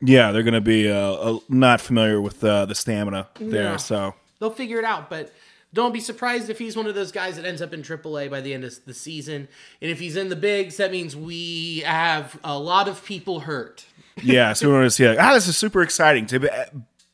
[0.00, 3.78] yeah, they're going to be uh, uh, not familiar with uh, the stamina there.
[3.78, 5.32] So, They'll figure it out, but
[5.72, 8.40] don't be surprised if he's one of those guys that ends up in AAA by
[8.40, 9.48] the end of the season.
[9.80, 13.86] And if he's in the bigs, that means we have a lot of people hurt.
[14.22, 16.48] yeah, so we're going to see like, ah, this is super exciting to be,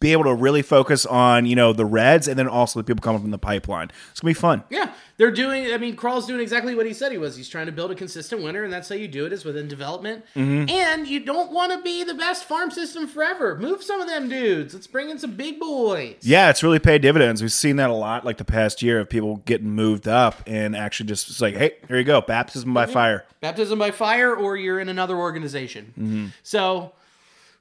[0.03, 3.01] be able to really focus on you know the Reds and then also the people
[3.01, 3.91] coming from the pipeline.
[4.11, 4.65] It's gonna be fun.
[4.69, 5.73] Yeah, they're doing.
[5.73, 7.37] I mean, Krall's doing exactly what he said he was.
[7.37, 9.69] He's trying to build a consistent winner, and that's how you do it is within
[9.69, 10.25] development.
[10.35, 10.69] Mm-hmm.
[10.69, 13.57] And you don't want to be the best farm system forever.
[13.57, 14.75] Move some of them dudes.
[14.75, 16.17] Let's bring in some big boys.
[16.23, 17.41] Yeah, it's really paid dividends.
[17.41, 20.75] We've seen that a lot, like the past year, of people getting moved up and
[20.75, 22.93] actually just it's like, hey, here you go, baptism by mm-hmm.
[22.93, 23.25] fire.
[23.41, 25.95] Baptism by fire, or you're in another organization.
[25.97, 26.27] Mm-hmm.
[26.43, 26.93] So.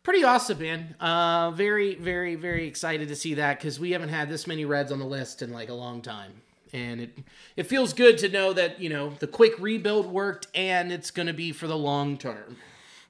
[0.04, 0.96] Pretty awesome, man.
[1.00, 4.92] Uh, very, very, very excited to see that because we haven't had this many Reds
[4.92, 6.42] on the list in like a long time,
[6.74, 7.18] and it
[7.56, 11.28] it feels good to know that you know the quick rebuild worked and it's going
[11.28, 12.58] to be for the long term.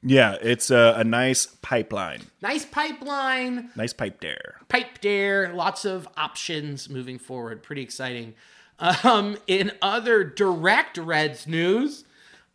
[0.04, 4.56] Yeah, it's a, a nice pipeline, Nice pipeline, nice pipe there.
[4.68, 7.64] pipe there, lots of options moving forward.
[7.64, 8.34] Pretty exciting.
[9.04, 12.04] Um, in other direct Reds news,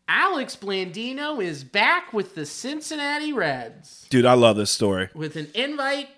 [0.09, 5.09] Alex Blandino is back with the Cincinnati Reds Dude, I love this story.
[5.15, 6.09] with an invite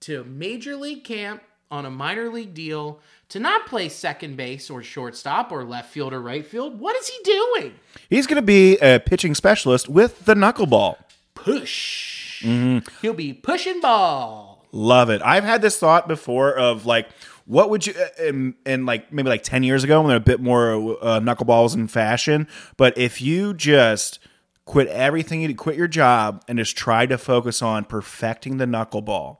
[0.00, 4.82] to Major League Camp on a minor league deal to not play second base or
[4.82, 6.78] shortstop or left field or right field.
[6.78, 7.74] What is he doing?
[8.08, 10.96] He's going to be a pitching specialist with the knuckleball.
[11.34, 12.44] Push.
[12.44, 12.88] Mm-hmm.
[13.02, 14.64] He'll be pushing ball.
[14.72, 15.22] Love it.
[15.22, 17.08] I've had this thought before of like,
[17.46, 20.96] what would you, in, in like maybe like 10 years ago when a bit more
[21.02, 24.18] uh, knuckleballs in fashion, but if you just
[24.64, 29.38] quit everything, you quit your job and just try to focus on perfecting the knuckleball,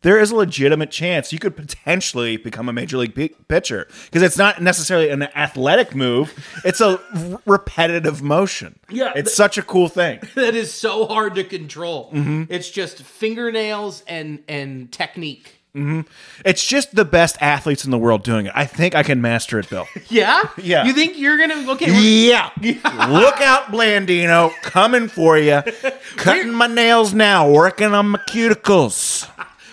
[0.00, 4.22] there is a legitimate chance you could potentially become a major league p- pitcher because
[4.22, 7.00] it's not necessarily an athletic move; it's a
[7.32, 8.78] r- repetitive motion.
[8.90, 10.20] Yeah, it's th- such a cool thing.
[10.34, 12.10] that is so hard to control.
[12.12, 15.63] It's just fingernails and and technique.
[15.74, 16.02] Mm-hmm.
[16.44, 18.52] It's just the best athletes in the world doing it.
[18.54, 19.86] I think I can master it, Bill.
[20.08, 20.84] Yeah, Yeah.
[20.84, 21.90] You think you're gonna okay?
[22.00, 22.50] Yeah.
[22.60, 24.52] Look out, Blandino.
[24.62, 25.62] Coming for you.
[26.16, 29.28] Cutting my nails now, working on my cuticles.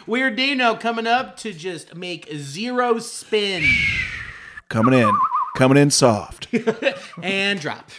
[0.08, 3.64] Weird Dino coming up to just make zero spin
[4.72, 5.12] Coming in.
[5.56, 6.48] Coming in soft.
[7.22, 7.92] and drop.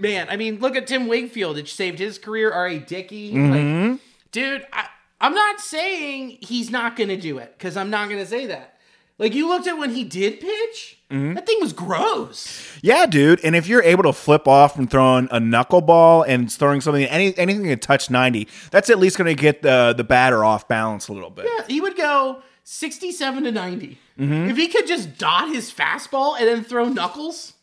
[0.00, 1.58] Man, I mean, look at Tim Wakefield.
[1.58, 2.50] It saved his career.
[2.50, 2.78] R.A.
[2.78, 3.32] Dickey.
[3.32, 3.96] Like, mm-hmm.
[4.32, 4.88] dude, I,
[5.20, 8.46] I'm not saying he's not going to do it because I'm not going to say
[8.46, 8.76] that.
[9.18, 11.34] Like, you looked at when he did pitch, mm-hmm.
[11.34, 12.78] that thing was gross.
[12.80, 13.44] Yeah, dude.
[13.44, 17.36] And if you're able to flip off from throwing a knuckleball and throwing something, any
[17.36, 21.08] anything that touch 90, that's at least going to get the, the batter off balance
[21.08, 21.46] a little bit.
[21.54, 23.98] Yeah, he would go 67 to 90.
[24.18, 24.32] Mm-hmm.
[24.50, 27.54] If he could just dot his fastball and then throw knuckles.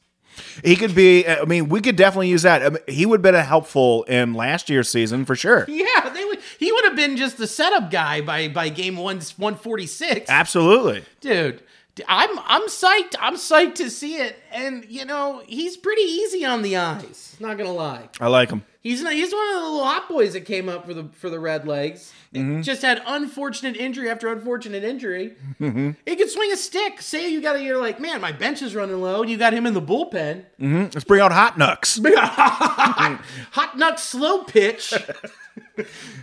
[0.63, 2.62] He could be, I mean, we could definitely use that.
[2.62, 5.65] I mean, he would have been helpful in last year's season for sure.
[5.78, 6.37] Yeah, they would.
[6.60, 10.30] He would have been just the setup guy by by game one one forty six.
[10.30, 11.04] Absolutely.
[11.22, 11.63] dude
[12.08, 16.62] i'm i'm psyched i'm psyched to see it and you know he's pretty easy on
[16.62, 18.63] the eyes not gonna lie I like him.
[18.88, 21.30] He's not, he's one of the little hot boys that came up for the for
[21.30, 22.62] the red legs mm-hmm.
[22.62, 25.91] just had unfortunate injury after unfortunate injury mm-hmm.
[26.06, 28.76] he could swing a stick say you got a you're like man my bench is
[28.76, 30.84] running low and you got him in the bullpen mm-hmm.
[30.93, 32.00] Let's bring out Hot Knucks.
[33.52, 34.93] hot nut slow pitch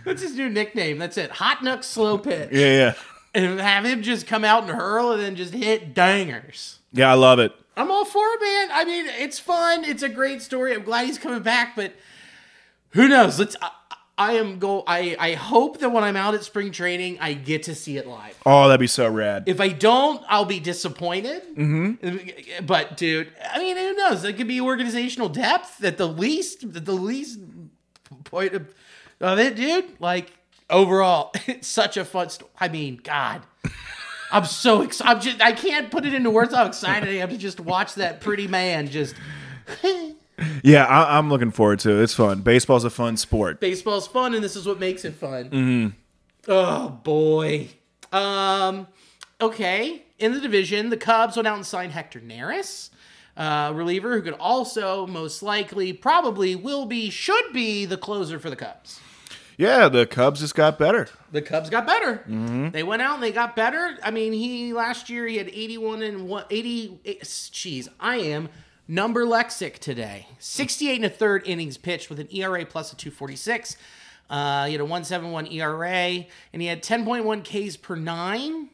[0.03, 2.93] that's his new nickname that's it hot nut slow pitch Yeah, yeah.
[3.33, 7.15] and have him just come out and hurl and then just hit dangers Yeah, I
[7.15, 7.51] love it.
[7.77, 8.69] I'm all for it, man.
[8.71, 9.83] I mean, it's fun.
[9.83, 10.73] It's a great story.
[10.73, 11.91] I'm glad he's coming back, but
[12.95, 13.37] who knows?
[13.37, 13.55] Let's.
[13.61, 13.71] I,
[14.17, 14.83] I am go.
[14.87, 18.07] I I hope that when I'm out at spring training, I get to see it
[18.07, 18.39] live.
[18.45, 19.43] Oh, that'd be so rad.
[19.47, 21.43] If I don't, I'll be disappointed.
[21.55, 22.65] Mm-hmm.
[22.65, 24.23] But dude, I mean, who knows?
[24.23, 26.63] It could be organizational depth at the least.
[26.63, 27.39] At the least
[28.23, 28.73] point of,
[29.19, 29.99] of it, dude.
[29.99, 30.31] Like
[30.69, 32.29] overall, it's such a fun.
[32.29, 33.41] Sto- I mean, God.
[34.31, 35.11] I'm so excited.
[35.11, 37.95] I'm just, I can't put it into words how excited I am to just watch
[37.95, 39.13] that pretty man just.
[40.63, 42.03] Yeah, I, I'm looking forward to it.
[42.03, 42.41] It's fun.
[42.41, 43.59] Baseball's a fun sport.
[43.59, 45.93] Baseball's fun, and this is what makes it fun.
[46.47, 47.69] Oh boy.
[48.11, 48.87] Um.
[49.41, 50.03] Okay.
[50.19, 52.89] In the division, the Cubs went out and signed Hector Neris,
[53.35, 58.49] uh, reliever who could also most likely, probably, will be, should be the closer for
[58.49, 59.01] the Cubs.
[59.57, 61.09] Yeah, the Cubs just got better.
[61.31, 62.23] the Cubs got better.
[62.71, 63.97] They went out and they got better.
[64.03, 66.99] I mean, he last year he had 81 and one, 80.
[67.23, 68.49] Jeez, I am
[68.87, 70.27] number lexic today.
[70.39, 73.77] 68 and a third innings pitched with an ERA plus a 246.
[74.29, 78.69] Uh, he had a 171 ERA and he had 10.1 Ks per nine.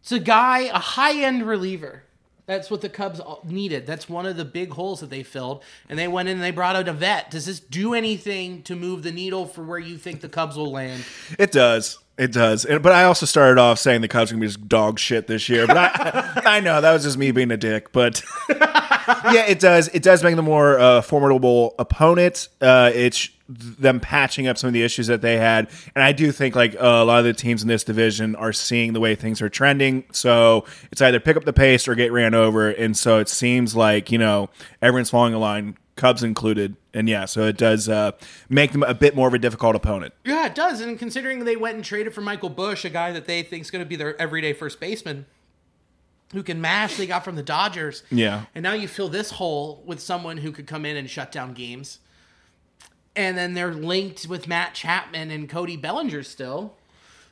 [0.00, 2.04] It's a guy, a high end reliever.
[2.46, 3.86] That's what the Cubs needed.
[3.86, 5.62] That's one of the big holes that they filled.
[5.90, 7.30] And they went in and they brought out a vet.
[7.30, 10.72] Does this do anything to move the needle for where you think the Cubs will
[10.72, 11.04] land?
[11.38, 11.98] It does.
[12.16, 12.64] It does.
[12.64, 15.26] But I also started off saying the Cubs are going to be just dog shit
[15.26, 15.66] this year.
[15.66, 17.92] But I, I know that was just me being a dick.
[17.92, 18.22] But
[19.32, 19.88] yeah, it does.
[19.88, 22.48] It does make them more uh, formidable opponent.
[22.60, 25.70] Uh, it's them patching up some of the issues that they had.
[25.94, 28.52] And I do think like uh, a lot of the teams in this division are
[28.52, 30.04] seeing the way things are trending.
[30.12, 32.68] So it's either pick up the pace or get ran over.
[32.68, 34.50] And so it seems like, you know,
[34.82, 36.76] everyone's falling in line, Cubs included.
[36.92, 38.12] And yeah, so it does uh,
[38.50, 40.12] make them a bit more of a difficult opponent.
[40.24, 40.80] Yeah, it does.
[40.80, 43.70] And considering they went and traded for Michael Busch, a guy that they think is
[43.70, 45.26] going to be their everyday first baseman,
[46.32, 48.02] who can mash, they got from the Dodgers.
[48.10, 48.44] Yeah.
[48.54, 51.54] And now you fill this hole with someone who could come in and shut down
[51.54, 52.00] games.
[53.16, 56.76] And then they're linked with Matt Chapman and Cody Bellinger still.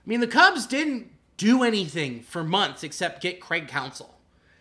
[0.04, 4.14] I mean, the Cubs didn't do anything for months except get Craig Counsell.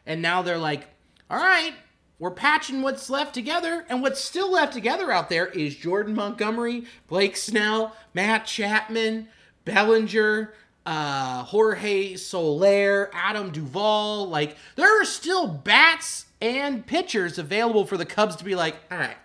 [0.06, 0.88] And now they're like,
[1.30, 1.74] all right,
[2.20, 3.86] we're patching what's left together.
[3.90, 9.28] And what's still left together out there is Jordan Montgomery, Blake Snell, Matt Chapman,
[9.64, 10.54] Bellinger,
[10.86, 14.28] uh, Jorge Soler, Adam Duvall.
[14.28, 18.98] Like, there are still bats and pitchers available for the Cubs to be like, all
[18.98, 19.18] right,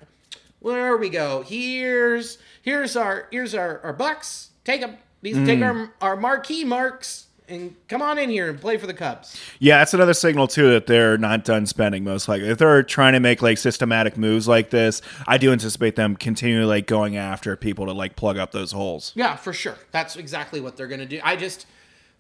[0.61, 1.43] where we go.
[1.43, 4.51] Here's here's our here's our, our bucks.
[4.65, 4.97] Take them.
[5.23, 8.95] These take our our marquee marks and come on in here and play for the
[8.95, 9.41] Cubs.
[9.59, 12.05] Yeah, that's another signal too that they're not done spending.
[12.05, 15.97] Most likely, if they're trying to make like systematic moves like this, I do anticipate
[15.97, 19.13] them continually like going after people to like plug up those holes.
[19.15, 19.77] Yeah, for sure.
[19.91, 21.21] That's exactly what they're gonna do.
[21.23, 21.67] I just,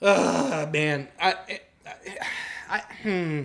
[0.02, 1.34] uh, man, I,
[2.68, 3.42] I, hmm.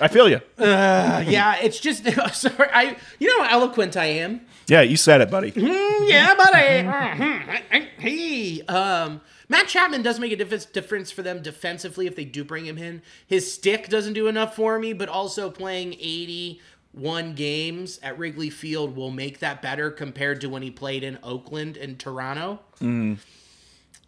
[0.00, 0.40] I feel you.
[0.58, 2.68] Uh, yeah, it's just sorry.
[2.72, 4.42] I, you know how eloquent I am.
[4.68, 5.52] Yeah, you said it, buddy.
[5.56, 6.86] yeah, buddy.
[6.86, 7.88] Mhm.
[7.98, 9.20] Hey, um,
[9.52, 12.78] Matt Chapman does make a dif- difference for them defensively if they do bring him
[12.78, 13.02] in.
[13.26, 18.96] His stick doesn't do enough for me, but also playing 81 games at Wrigley Field
[18.96, 22.60] will make that better compared to when he played in Oakland and Toronto.
[22.76, 23.16] Mm-hmm.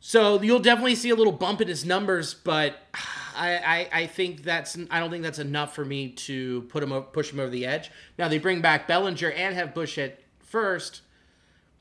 [0.00, 2.78] So you'll definitely see a little bump in his numbers, but
[3.36, 6.90] I, I, I think that's I don't think that's enough for me to put him
[7.12, 7.90] push him over the edge.
[8.18, 11.02] Now they bring back Bellinger and have Busch at first,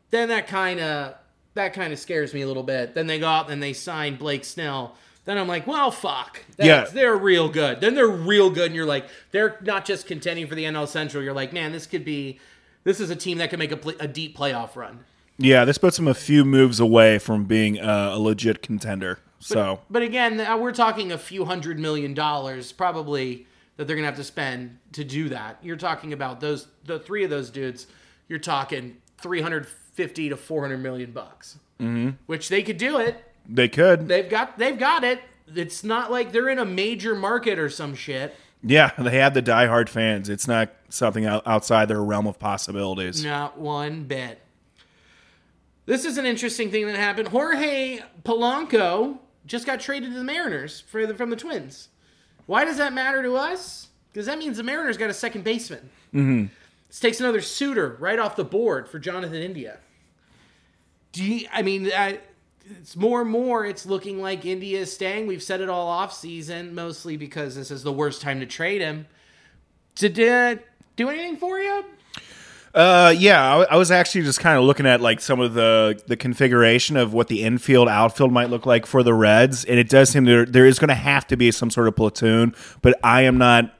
[0.10, 1.16] then that kind of
[1.56, 2.96] that kind of scares me a little bit.
[2.96, 4.96] Then they go out and they sign Blake Snell.
[5.26, 6.44] Then I'm like, well, fuck.
[6.58, 6.86] Yeah.
[6.86, 7.80] they're real good.
[7.80, 11.24] Then they're real good, and you're like, they're not just contending for the NL Central.
[11.24, 12.40] You're like, man, this could be,
[12.84, 15.00] this is a team that could make a, pl- a deep playoff run.
[15.38, 19.20] Yeah, this puts them a few moves away from being uh, a legit contender.
[19.40, 24.08] So But again, uh, we're talking a few hundred million dollars probably that they're gonna
[24.08, 25.58] have to spend to do that.
[25.62, 27.88] You're talking about those the three of those dudes.
[28.30, 28.98] You're talking
[29.96, 32.12] 350 to 400 million bucks, mm-hmm.
[32.26, 33.24] which they could do it.
[33.48, 34.08] they could.
[34.08, 35.22] They've got they've got it.
[35.56, 38.36] It's not like they're in a major market or some shit.
[38.64, 40.30] yeah, they have the diehard fans.
[40.30, 43.24] It's not something out- outside their realm of possibilities.
[43.24, 44.40] Not one bit.
[45.86, 47.28] This is an interesting thing that happened.
[47.28, 51.90] Jorge Polanco just got traded to the Mariners for the, from the Twins.
[52.46, 53.90] Why does that matter to us?
[54.12, 55.90] Because that means the Mariners got a second baseman.
[56.14, 56.46] Mm-hmm.
[57.00, 59.80] Takes another suitor right off the board for Jonathan India.
[61.12, 62.20] Do you, I mean, I,
[62.80, 63.66] it's more and more.
[63.66, 65.28] It's looking like India is staying.
[65.28, 68.82] We've said it all off season, mostly because this is the worst time to trade
[68.82, 69.08] him.
[69.96, 71.84] Did it do anything for you?
[72.74, 76.02] Uh, yeah, I, I was actually just kind of looking at like some of the
[76.08, 79.90] the configuration of what the infield outfield might look like for the Reds, and it
[79.90, 82.98] does seem there there is going to have to be some sort of platoon, but
[83.04, 83.72] I am not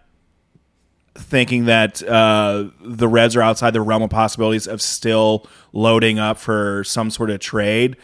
[1.16, 6.38] thinking that uh, the Reds are outside the realm of possibilities of still loading up
[6.38, 7.98] for some sort of trade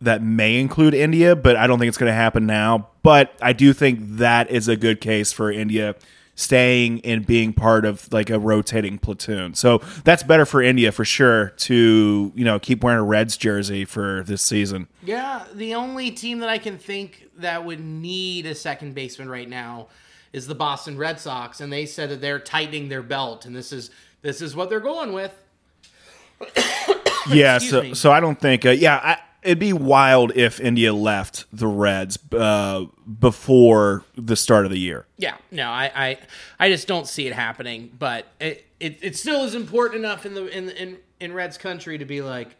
[0.00, 2.88] that may include India, but I don't think it's going to happen now.
[3.02, 5.94] But I do think that is a good case for India
[6.34, 9.52] staying and being part of like a rotating platoon.
[9.52, 13.84] So that's better for India for sure to, you know, keep wearing a Reds jersey
[13.84, 14.88] for this season.
[15.04, 19.48] Yeah, the only team that I can think that would need a second baseman right
[19.48, 19.88] now
[20.32, 23.72] is the Boston Red Sox, and they said that they're tightening their belt, and this
[23.72, 23.90] is
[24.22, 25.34] this is what they're going with.
[27.28, 27.94] yeah, so me.
[27.94, 32.18] so I don't think uh, yeah, I, it'd be wild if India left the Reds
[32.32, 32.86] uh,
[33.18, 35.06] before the start of the year.
[35.16, 36.18] Yeah, no, I, I,
[36.58, 37.90] I just don't see it happening.
[37.98, 41.98] But it, it, it still is important enough in the in in in Reds country
[41.98, 42.56] to be like,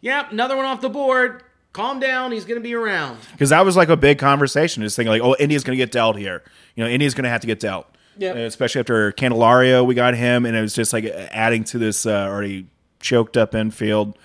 [0.00, 1.42] yep, another one off the board.
[1.78, 2.32] Calm down.
[2.32, 3.20] He's going to be around.
[3.30, 4.82] because that was like a big conversation.
[4.82, 6.42] Just thinking like, oh, India's going to get dealt here.
[6.74, 7.86] You know, India's going to have to get dealt.
[8.16, 8.34] Yep.
[8.34, 12.04] Uh, especially after Candelario, we got him, and it was just like adding to this
[12.04, 12.66] uh, already
[12.98, 14.18] choked up infield.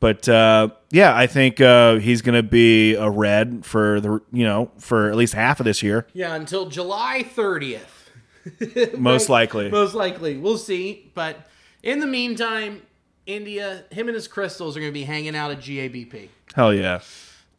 [0.00, 4.44] But uh, yeah, I think uh, he's going to be a red for the you
[4.44, 8.10] know for at least half of this year, Yeah, until July thirtieth.
[8.98, 9.70] most likely.
[9.70, 10.36] Most likely.
[10.36, 11.10] We'll see.
[11.14, 11.48] But
[11.82, 12.82] in the meantime,
[13.24, 16.28] India, him and his crystals are going to be hanging out at GABP.
[16.58, 16.98] Hell yeah!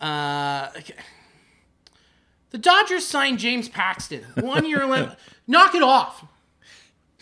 [0.02, 0.94] Uh, okay.
[2.50, 4.26] The Dodgers signed James Paxton.
[4.36, 5.18] One year left.
[5.48, 6.26] Knock it off.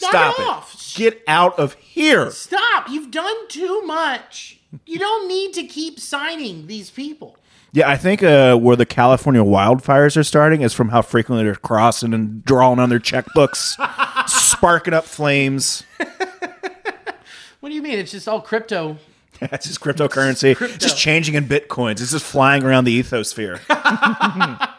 [0.02, 0.48] Knock Stop it, it!
[0.48, 0.96] off.
[0.96, 2.32] Get out of here!
[2.32, 2.90] Stop.
[2.90, 4.60] You've done too much.
[4.88, 7.38] You don't need to keep signing these people.
[7.74, 11.54] Yeah, I think uh, where the California wildfires are starting is from how frequently they're
[11.54, 13.78] crossing and drawing on their checkbooks,
[14.28, 15.84] sparking up flames.
[17.60, 17.98] What do you mean?
[17.98, 18.98] It's just all crypto.
[19.50, 20.56] That's just cryptocurrency.
[20.56, 20.78] Crypto.
[20.78, 22.02] Just changing in bitcoins.
[22.02, 23.60] It's just flying around the ethosphere.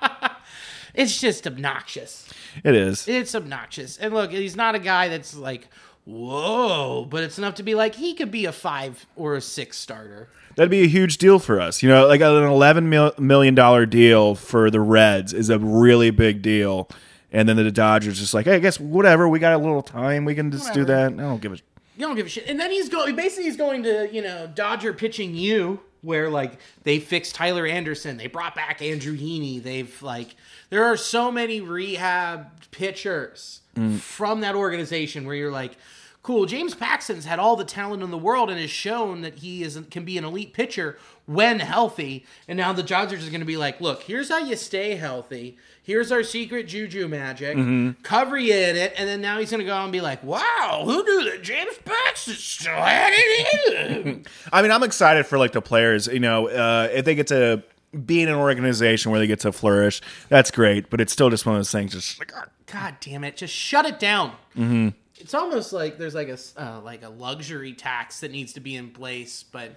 [0.94, 2.28] It's just obnoxious.
[2.64, 3.06] it is.
[3.06, 3.98] It's obnoxious.
[3.98, 5.68] And look, he's not a guy that's like,
[6.04, 9.78] whoa, but it's enough to be like, he could be a five or a six
[9.78, 10.28] starter.
[10.56, 11.84] That'd be a huge deal for us.
[11.84, 16.42] You know, like an eleven million dollar deal for the Reds is a really big
[16.42, 16.88] deal.
[17.30, 19.28] And then the Dodgers just like, hey, I guess whatever.
[19.28, 20.24] We got a little time.
[20.24, 21.12] We can just do that.
[21.12, 21.58] I don't give a.
[21.98, 22.46] You don't give a shit.
[22.46, 26.52] And then he's going, basically, he's going to, you know, Dodger pitching you, where like
[26.84, 29.60] they fixed Tyler Anderson, they brought back Andrew Heaney.
[29.60, 30.36] They've like,
[30.70, 33.98] there are so many rehab pitchers mm.
[33.98, 35.76] from that organization where you're like,
[36.22, 39.64] cool, James Paxton's had all the talent in the world and has shown that he
[39.64, 42.24] is can be an elite pitcher when healthy.
[42.46, 45.56] And now the Dodgers are going to be like, look, here's how you stay healthy.
[45.88, 47.56] Here's our secret juju magic.
[48.02, 50.22] Cover you in it, and then now he's going to go out and be like,
[50.22, 55.24] "Wow, who knew that James Paxton still had it in him?" I mean, I'm excited
[55.24, 56.06] for like the players.
[56.06, 57.62] You know, uh, if they get to
[58.04, 60.90] be in an organization where they get to flourish, that's great.
[60.90, 61.92] But it's still just one of those things.
[61.92, 62.32] Just like,
[62.66, 63.38] God damn it!
[63.38, 64.32] Just shut it down.
[64.58, 64.88] Mm-hmm.
[65.16, 68.60] It's almost like there's like a s- uh, like a luxury tax that needs to
[68.60, 69.70] be in place, but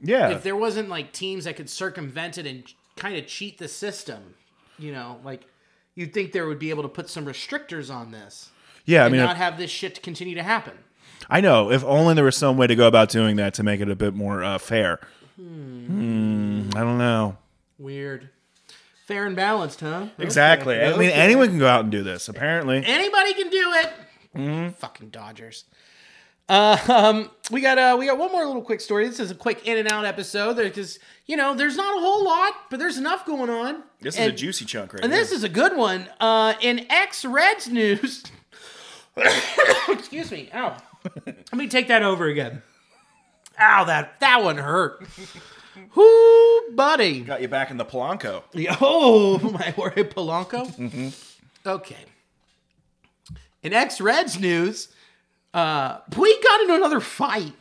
[0.00, 2.62] yeah, if there wasn't like teams that could circumvent it and
[2.94, 4.36] kind of cheat the system.
[4.80, 5.46] You know, like
[5.94, 8.50] you'd think there would be able to put some restrictors on this
[8.86, 10.72] Yeah, I mean, not have this shit to continue to happen.
[11.28, 11.70] I know.
[11.70, 13.96] If only there was some way to go about doing that to make it a
[13.96, 15.00] bit more uh, fair.
[15.36, 17.36] Hmm, I don't know.
[17.78, 18.30] Weird.
[19.06, 20.06] Fair and balanced, huh?
[20.18, 20.76] Exactly.
[20.76, 20.94] Okay.
[20.94, 22.28] I mean, anyone can go out and do this.
[22.28, 22.82] Apparently.
[22.84, 23.92] Anybody can do it.
[24.36, 24.68] Mm-hmm.
[24.74, 25.64] Fucking Dodgers.
[26.50, 29.06] Uh, um, we got uh, we got one more little quick story.
[29.08, 32.24] This is a quick in and out episode because you know there's not a whole
[32.24, 33.84] lot, but there's enough going on.
[34.00, 36.08] This And- is a juicy chunk right And this is a good one.
[36.18, 38.24] Uh, in X Reds news.
[39.88, 40.50] Excuse me.
[40.52, 40.76] Ow.
[41.24, 42.62] Let me take that over again.
[43.60, 45.06] Ow, that that one hurt.
[45.94, 47.20] Whoo, buddy.
[47.20, 48.42] Got you back in the Polanco.
[48.80, 51.12] Oh, my Jorge Polanco.
[51.64, 51.96] Okay.
[53.62, 54.88] In X Reds news,
[55.54, 57.52] uh, we got into another fight.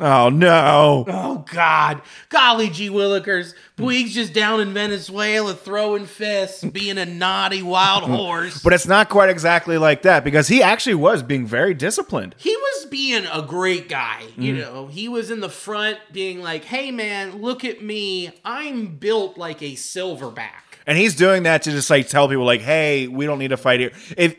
[0.00, 1.04] Oh no.
[1.06, 7.62] Oh God, golly gee willikers, Puig's just down in Venezuela throwing fists, being a naughty
[7.62, 8.60] wild horse.
[8.60, 12.34] But it's not quite exactly like that because he actually was being very disciplined.
[12.38, 14.24] he was being a great guy.
[14.36, 18.32] You know, he was in the front being like, hey man, look at me.
[18.44, 20.73] I'm built like a silverback.
[20.86, 23.56] And he's doing that to just like tell people like, "Hey, we don't need to
[23.56, 24.36] fight here." If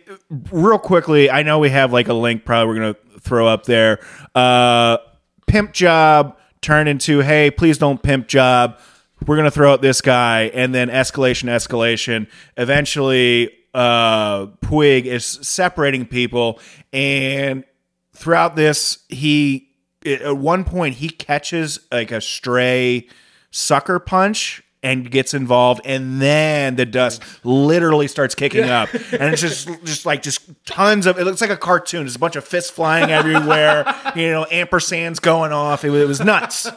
[0.51, 3.99] real quickly, I know we have like a link probably we're to throw up there.
[4.33, 4.97] Uh
[5.47, 8.79] pimp job turned into, "Hey, please don't pimp job."
[9.25, 12.27] We're to throw out this guy and then escalation escalation.
[12.57, 16.59] Eventually uh Puig is separating people
[16.93, 17.65] and
[18.13, 19.69] throughout this he
[20.05, 23.07] at one point he catches like a stray
[23.51, 29.41] sucker punch and gets involved and then the dust literally starts kicking up and it's
[29.41, 32.45] just just like just tons of it looks like a cartoon there's a bunch of
[32.45, 33.83] fists flying everywhere
[34.15, 36.67] you know ampersands going off it, was- it was nuts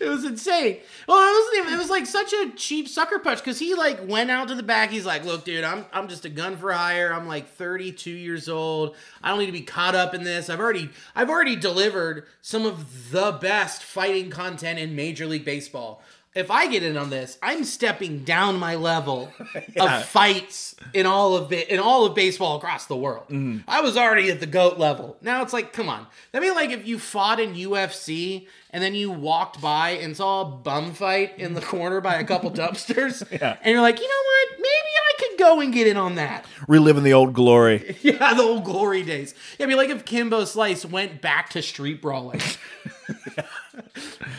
[0.00, 0.80] It was insane.
[1.08, 1.74] Well, it wasn't even.
[1.74, 4.62] It was like such a cheap sucker punch because he like went out to the
[4.62, 4.90] back.
[4.90, 7.10] He's like, "Look, dude, I'm I'm just a gun for hire.
[7.14, 8.96] I'm like 32 years old.
[9.22, 10.50] I don't need to be caught up in this.
[10.50, 16.02] I've already I've already delivered some of the best fighting content in Major League Baseball.
[16.34, 19.30] If I get in on this, I'm stepping down my level
[19.78, 23.28] of fights in all of ba- in all of baseball across the world.
[23.28, 23.64] Mm.
[23.68, 25.18] I was already at the goat level.
[25.20, 26.06] Now it's like, come on.
[26.32, 30.40] That'd be like if you fought in UFC and then you walked by and saw
[30.40, 33.58] a bum fight in the corner by a couple dumpsters, yeah.
[33.62, 34.58] and you're like, you know what?
[34.58, 36.46] Maybe I could go and get in on that.
[36.66, 39.34] reliving the old glory Yeah, the old glory days.
[39.58, 42.40] Yeah, it'd be like if Kimbo Slice went back to street brawling.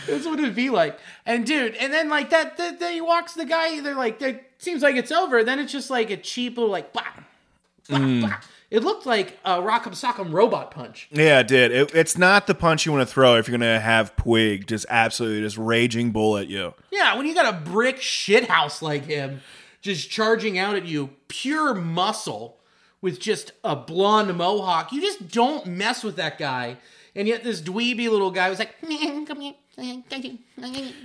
[0.08, 1.00] That's what it'd be like.
[1.26, 3.80] And dude, and then like that, that, that he walks the guy.
[3.82, 5.44] They're like, it seems like it's over.
[5.44, 7.04] Then it's just like a cheap little like, bah,
[7.90, 8.36] bah, bah.
[8.72, 11.08] It looked like a Rock'em Sock'em robot punch.
[11.12, 13.80] yeah it did it, it's not the punch you want to throw if you're gonna
[13.80, 17.98] have Puig just absolutely just raging bull at you Yeah, when you got a brick
[17.98, 19.42] shithouse like him
[19.82, 22.58] just charging out at you, pure muscle
[23.00, 26.78] with just a blonde mohawk, you just don't mess with that guy.
[27.16, 28.76] And yet this dweeby little guy was like.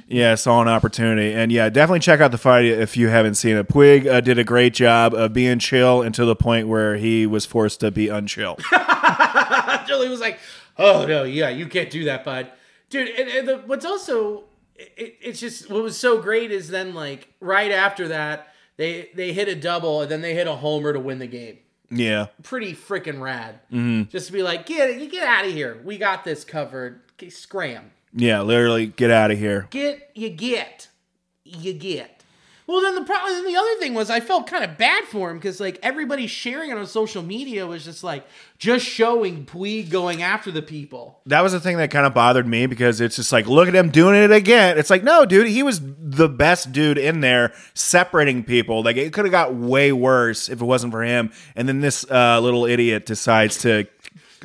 [0.09, 3.57] Yeah, saw an opportunity, and yeah, definitely check out the fight if you haven't seen
[3.57, 3.69] it.
[3.69, 7.47] Puig uh, did a great job of being chill until the point where he was
[7.47, 8.59] forced to be unchill.
[9.87, 10.39] Julie was like,
[10.77, 12.51] "Oh no, yeah, you can't do that, bud,
[12.91, 14.45] dude." And, and the, what's also,
[14.77, 18.49] it, it's just what was so great is then like right after that
[18.79, 21.59] they they hit a double and then they hit a homer to win the game.
[21.91, 23.61] Yeah, Pretty freaking rad.
[23.73, 24.11] Mm-hmm.
[24.11, 25.81] Just to be like, get get out of here.
[25.85, 27.01] We got this covered.
[27.31, 27.91] Scram.
[28.15, 29.67] yeah, literally get out of here.
[29.71, 30.89] Get you get
[31.45, 32.18] you get.
[32.69, 35.31] Well, then the problem, then the other thing was I felt kind of bad for
[35.31, 38.27] him because like everybody sharing it on social media was just like
[38.59, 41.19] just showing Puig going after the people.
[41.25, 43.75] That was the thing that kind of bothered me because it's just like, look at
[43.75, 44.77] him doing it again.
[44.77, 48.83] It's like, no, dude, he was the best dude in there separating people.
[48.83, 51.33] Like it could have got way worse if it wasn't for him.
[51.57, 53.87] And then this uh, little idiot decides to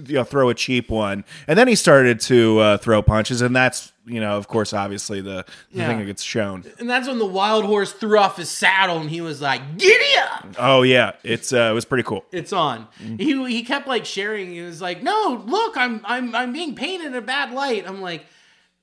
[0.07, 3.55] you know throw a cheap one, and then he started to uh, throw punches, and
[3.55, 5.87] that's you know of course obviously the, the Yeah.
[5.87, 6.65] thing that gets shown.
[6.79, 10.17] And that's when the wild horse threw off his saddle and he was like, "Giddy
[10.19, 12.25] up!" Oh yeah, it's uh, it was pretty cool.
[12.31, 12.87] It's on.
[13.17, 14.51] He he kept like sharing.
[14.51, 18.01] He was like, "No, look, I'm I'm I'm being painted in a bad light." I'm
[18.01, 18.25] like,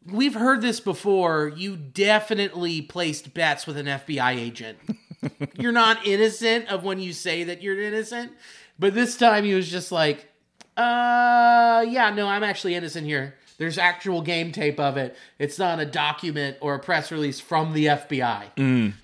[0.06, 1.52] "We've heard this before.
[1.56, 4.78] You definitely placed bets with an FBI agent.
[5.58, 8.32] you're not innocent of when you say that you're innocent."
[8.78, 10.29] But this time he was just like,
[10.76, 15.14] "Uh, yeah, no, I'm actually innocent here." There's actual game tape of it.
[15.38, 18.56] It's not a document or a press release from the FBI.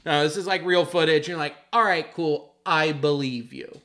[0.06, 1.28] No, this is like real footage.
[1.28, 2.54] You're like, all right, cool.
[2.64, 3.82] I believe you.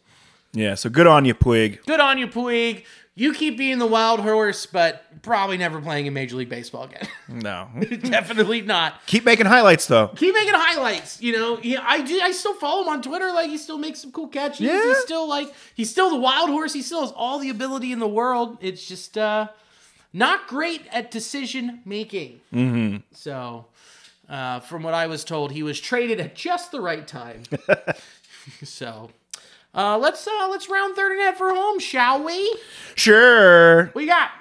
[0.53, 1.85] Yeah, so good on you, Puig.
[1.85, 2.85] Good on you, Puig.
[3.15, 7.07] You keep being the wild horse, but probably never playing in Major League Baseball again.
[7.31, 7.69] No.
[7.79, 9.05] Definitely not.
[9.05, 10.09] Keep making highlights though.
[10.09, 11.21] Keep making highlights.
[11.21, 12.19] You know, yeah, I do.
[12.21, 13.31] I still follow him on Twitter.
[13.31, 14.59] Like he still makes some cool catches.
[14.59, 14.83] Yeah.
[14.83, 16.73] He's still like he's still the wild horse.
[16.73, 18.57] He still has all the ability in the world.
[18.59, 19.47] It's just uh
[20.13, 22.41] not great at decision making.
[22.53, 22.97] Mm-hmm.
[23.13, 23.67] So,
[24.29, 27.43] uh, from what I was told, he was traded at just the right time.
[28.63, 29.09] so,
[29.73, 32.57] uh, let's uh, let's round third and head for home, shall we?
[32.95, 33.91] Sure.
[33.93, 34.31] We got?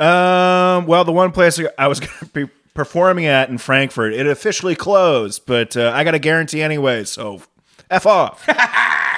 [0.00, 0.86] Um.
[0.86, 4.74] Well, the one place I was going to be performing at in Frankfurt, it officially
[4.74, 7.42] closed, but uh, I got a guarantee anyway, so
[7.90, 8.46] f off.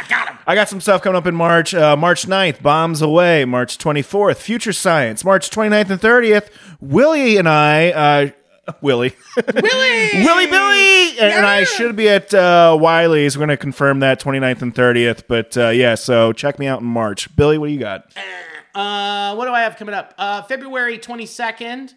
[0.09, 0.39] got him.
[0.47, 1.75] I got some stuff coming up in March.
[1.75, 3.45] Uh, March 9th, Bombs Away.
[3.45, 5.25] March 24th, Future Science.
[5.25, 6.49] March 29th and 30th,
[6.81, 8.31] Willie and I, uh,
[8.81, 9.15] Willie.
[9.37, 10.25] Willie.
[10.25, 11.19] Willie Billy!
[11.19, 13.37] And, and I should be at uh, Wiley's.
[13.37, 15.25] We're going to confirm that 29th and 30th.
[15.27, 17.35] But uh, yeah, so check me out in March.
[17.37, 18.13] Billy, what do you got?
[18.75, 20.15] Uh, what do I have coming up?
[20.17, 21.93] Uh, February 22nd.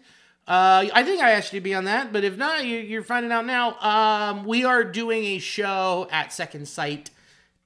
[0.48, 3.02] Uh, I think I asked you to be on that, but if not, you, you're
[3.02, 3.76] finding out now.
[3.80, 7.10] Um, we are doing a show at Second Sight,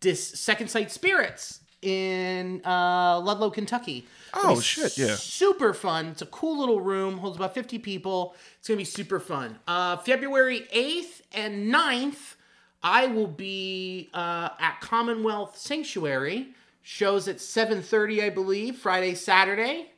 [0.00, 4.06] dis, Second Sight Spirits in uh, Ludlow, Kentucky.
[4.32, 5.16] Oh, shit, yeah.
[5.16, 6.06] Super fun.
[6.06, 8.34] It's a cool little room, holds about 50 people.
[8.58, 9.58] It's going to be super fun.
[9.66, 12.34] Uh, February 8th and 9th,
[12.82, 16.54] I will be uh, at Commonwealth Sanctuary.
[16.82, 19.90] Shows at 7.30, I believe, Friday, Saturday.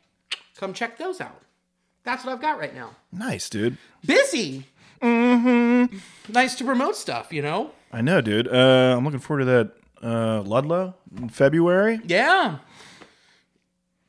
[0.56, 1.40] Come check those out.
[2.04, 2.90] That's what I've got right now.
[3.12, 3.78] Nice, dude.
[4.04, 4.66] Busy.
[5.00, 5.96] Mm-hmm.
[6.32, 7.70] Nice to promote stuff, you know?
[7.92, 8.48] I know, dude.
[8.48, 9.70] Uh, I'm looking forward to that
[10.02, 12.00] uh, Ludlow in February.
[12.04, 12.58] Yeah.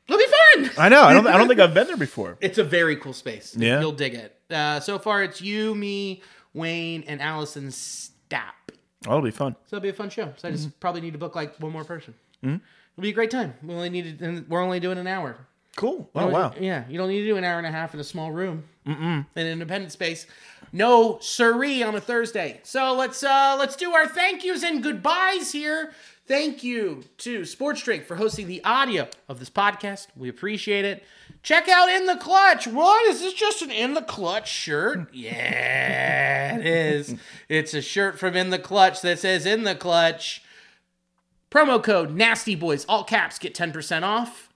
[0.08, 0.70] It'll be fun.
[0.78, 1.02] I know.
[1.02, 1.26] I don't.
[1.26, 2.36] I don't think I've been there before.
[2.40, 3.56] It's a very cool space.
[3.56, 3.80] Yeah.
[3.80, 4.38] You'll dig it.
[4.50, 6.22] Uh, so far, it's you, me,
[6.52, 8.52] Wayne, and Allison Stapp.
[9.06, 9.56] Oh, it'll be fun.
[9.66, 10.32] So it'll be a fun show.
[10.36, 10.56] So I Mm-hmm.
[10.62, 12.14] just probably need to book like one more person.
[12.44, 13.54] It'll be a great time.
[13.62, 15.36] We only need to, we're only doing an hour.
[15.76, 16.08] Cool.
[16.14, 16.52] Oh wow.
[16.60, 18.64] Yeah, you don't need to do an hour and a half in a small room.
[18.86, 19.26] Mm-mm.
[19.34, 20.26] In an independent space.
[20.72, 22.60] No siree on a Thursday.
[22.62, 25.92] So let's uh let's do our thank yous and goodbyes here.
[26.26, 30.06] Thank you to Sports Drink for hosting the audio of this podcast.
[30.16, 31.02] We appreciate it.
[31.42, 32.66] Check out In the Clutch.
[32.66, 33.06] What?
[33.08, 35.08] Is this just an In the Clutch shirt?
[35.12, 37.16] Yeah, it is.
[37.48, 40.42] It's a shirt from In the Clutch that says In the Clutch.
[41.54, 44.48] Promo code Nasty Boys, all caps, get 10% off.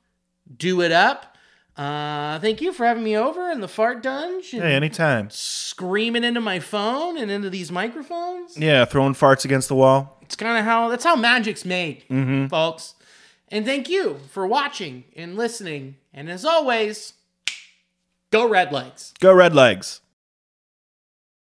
[0.57, 1.37] Do it up.
[1.77, 5.29] Uh, thank you for having me over in the fart dunge and Hey, anytime.
[5.31, 8.57] screaming into my phone and into these microphones.
[8.59, 10.19] Yeah, throwing farts against the wall.
[10.23, 12.03] It's kind of how that's how magic's made,
[12.51, 12.95] folks.
[13.47, 15.97] And thank you for watching and listening.
[16.13, 17.13] And as always,
[18.33, 19.15] go Red Legs.
[19.21, 20.01] Go Red Legs.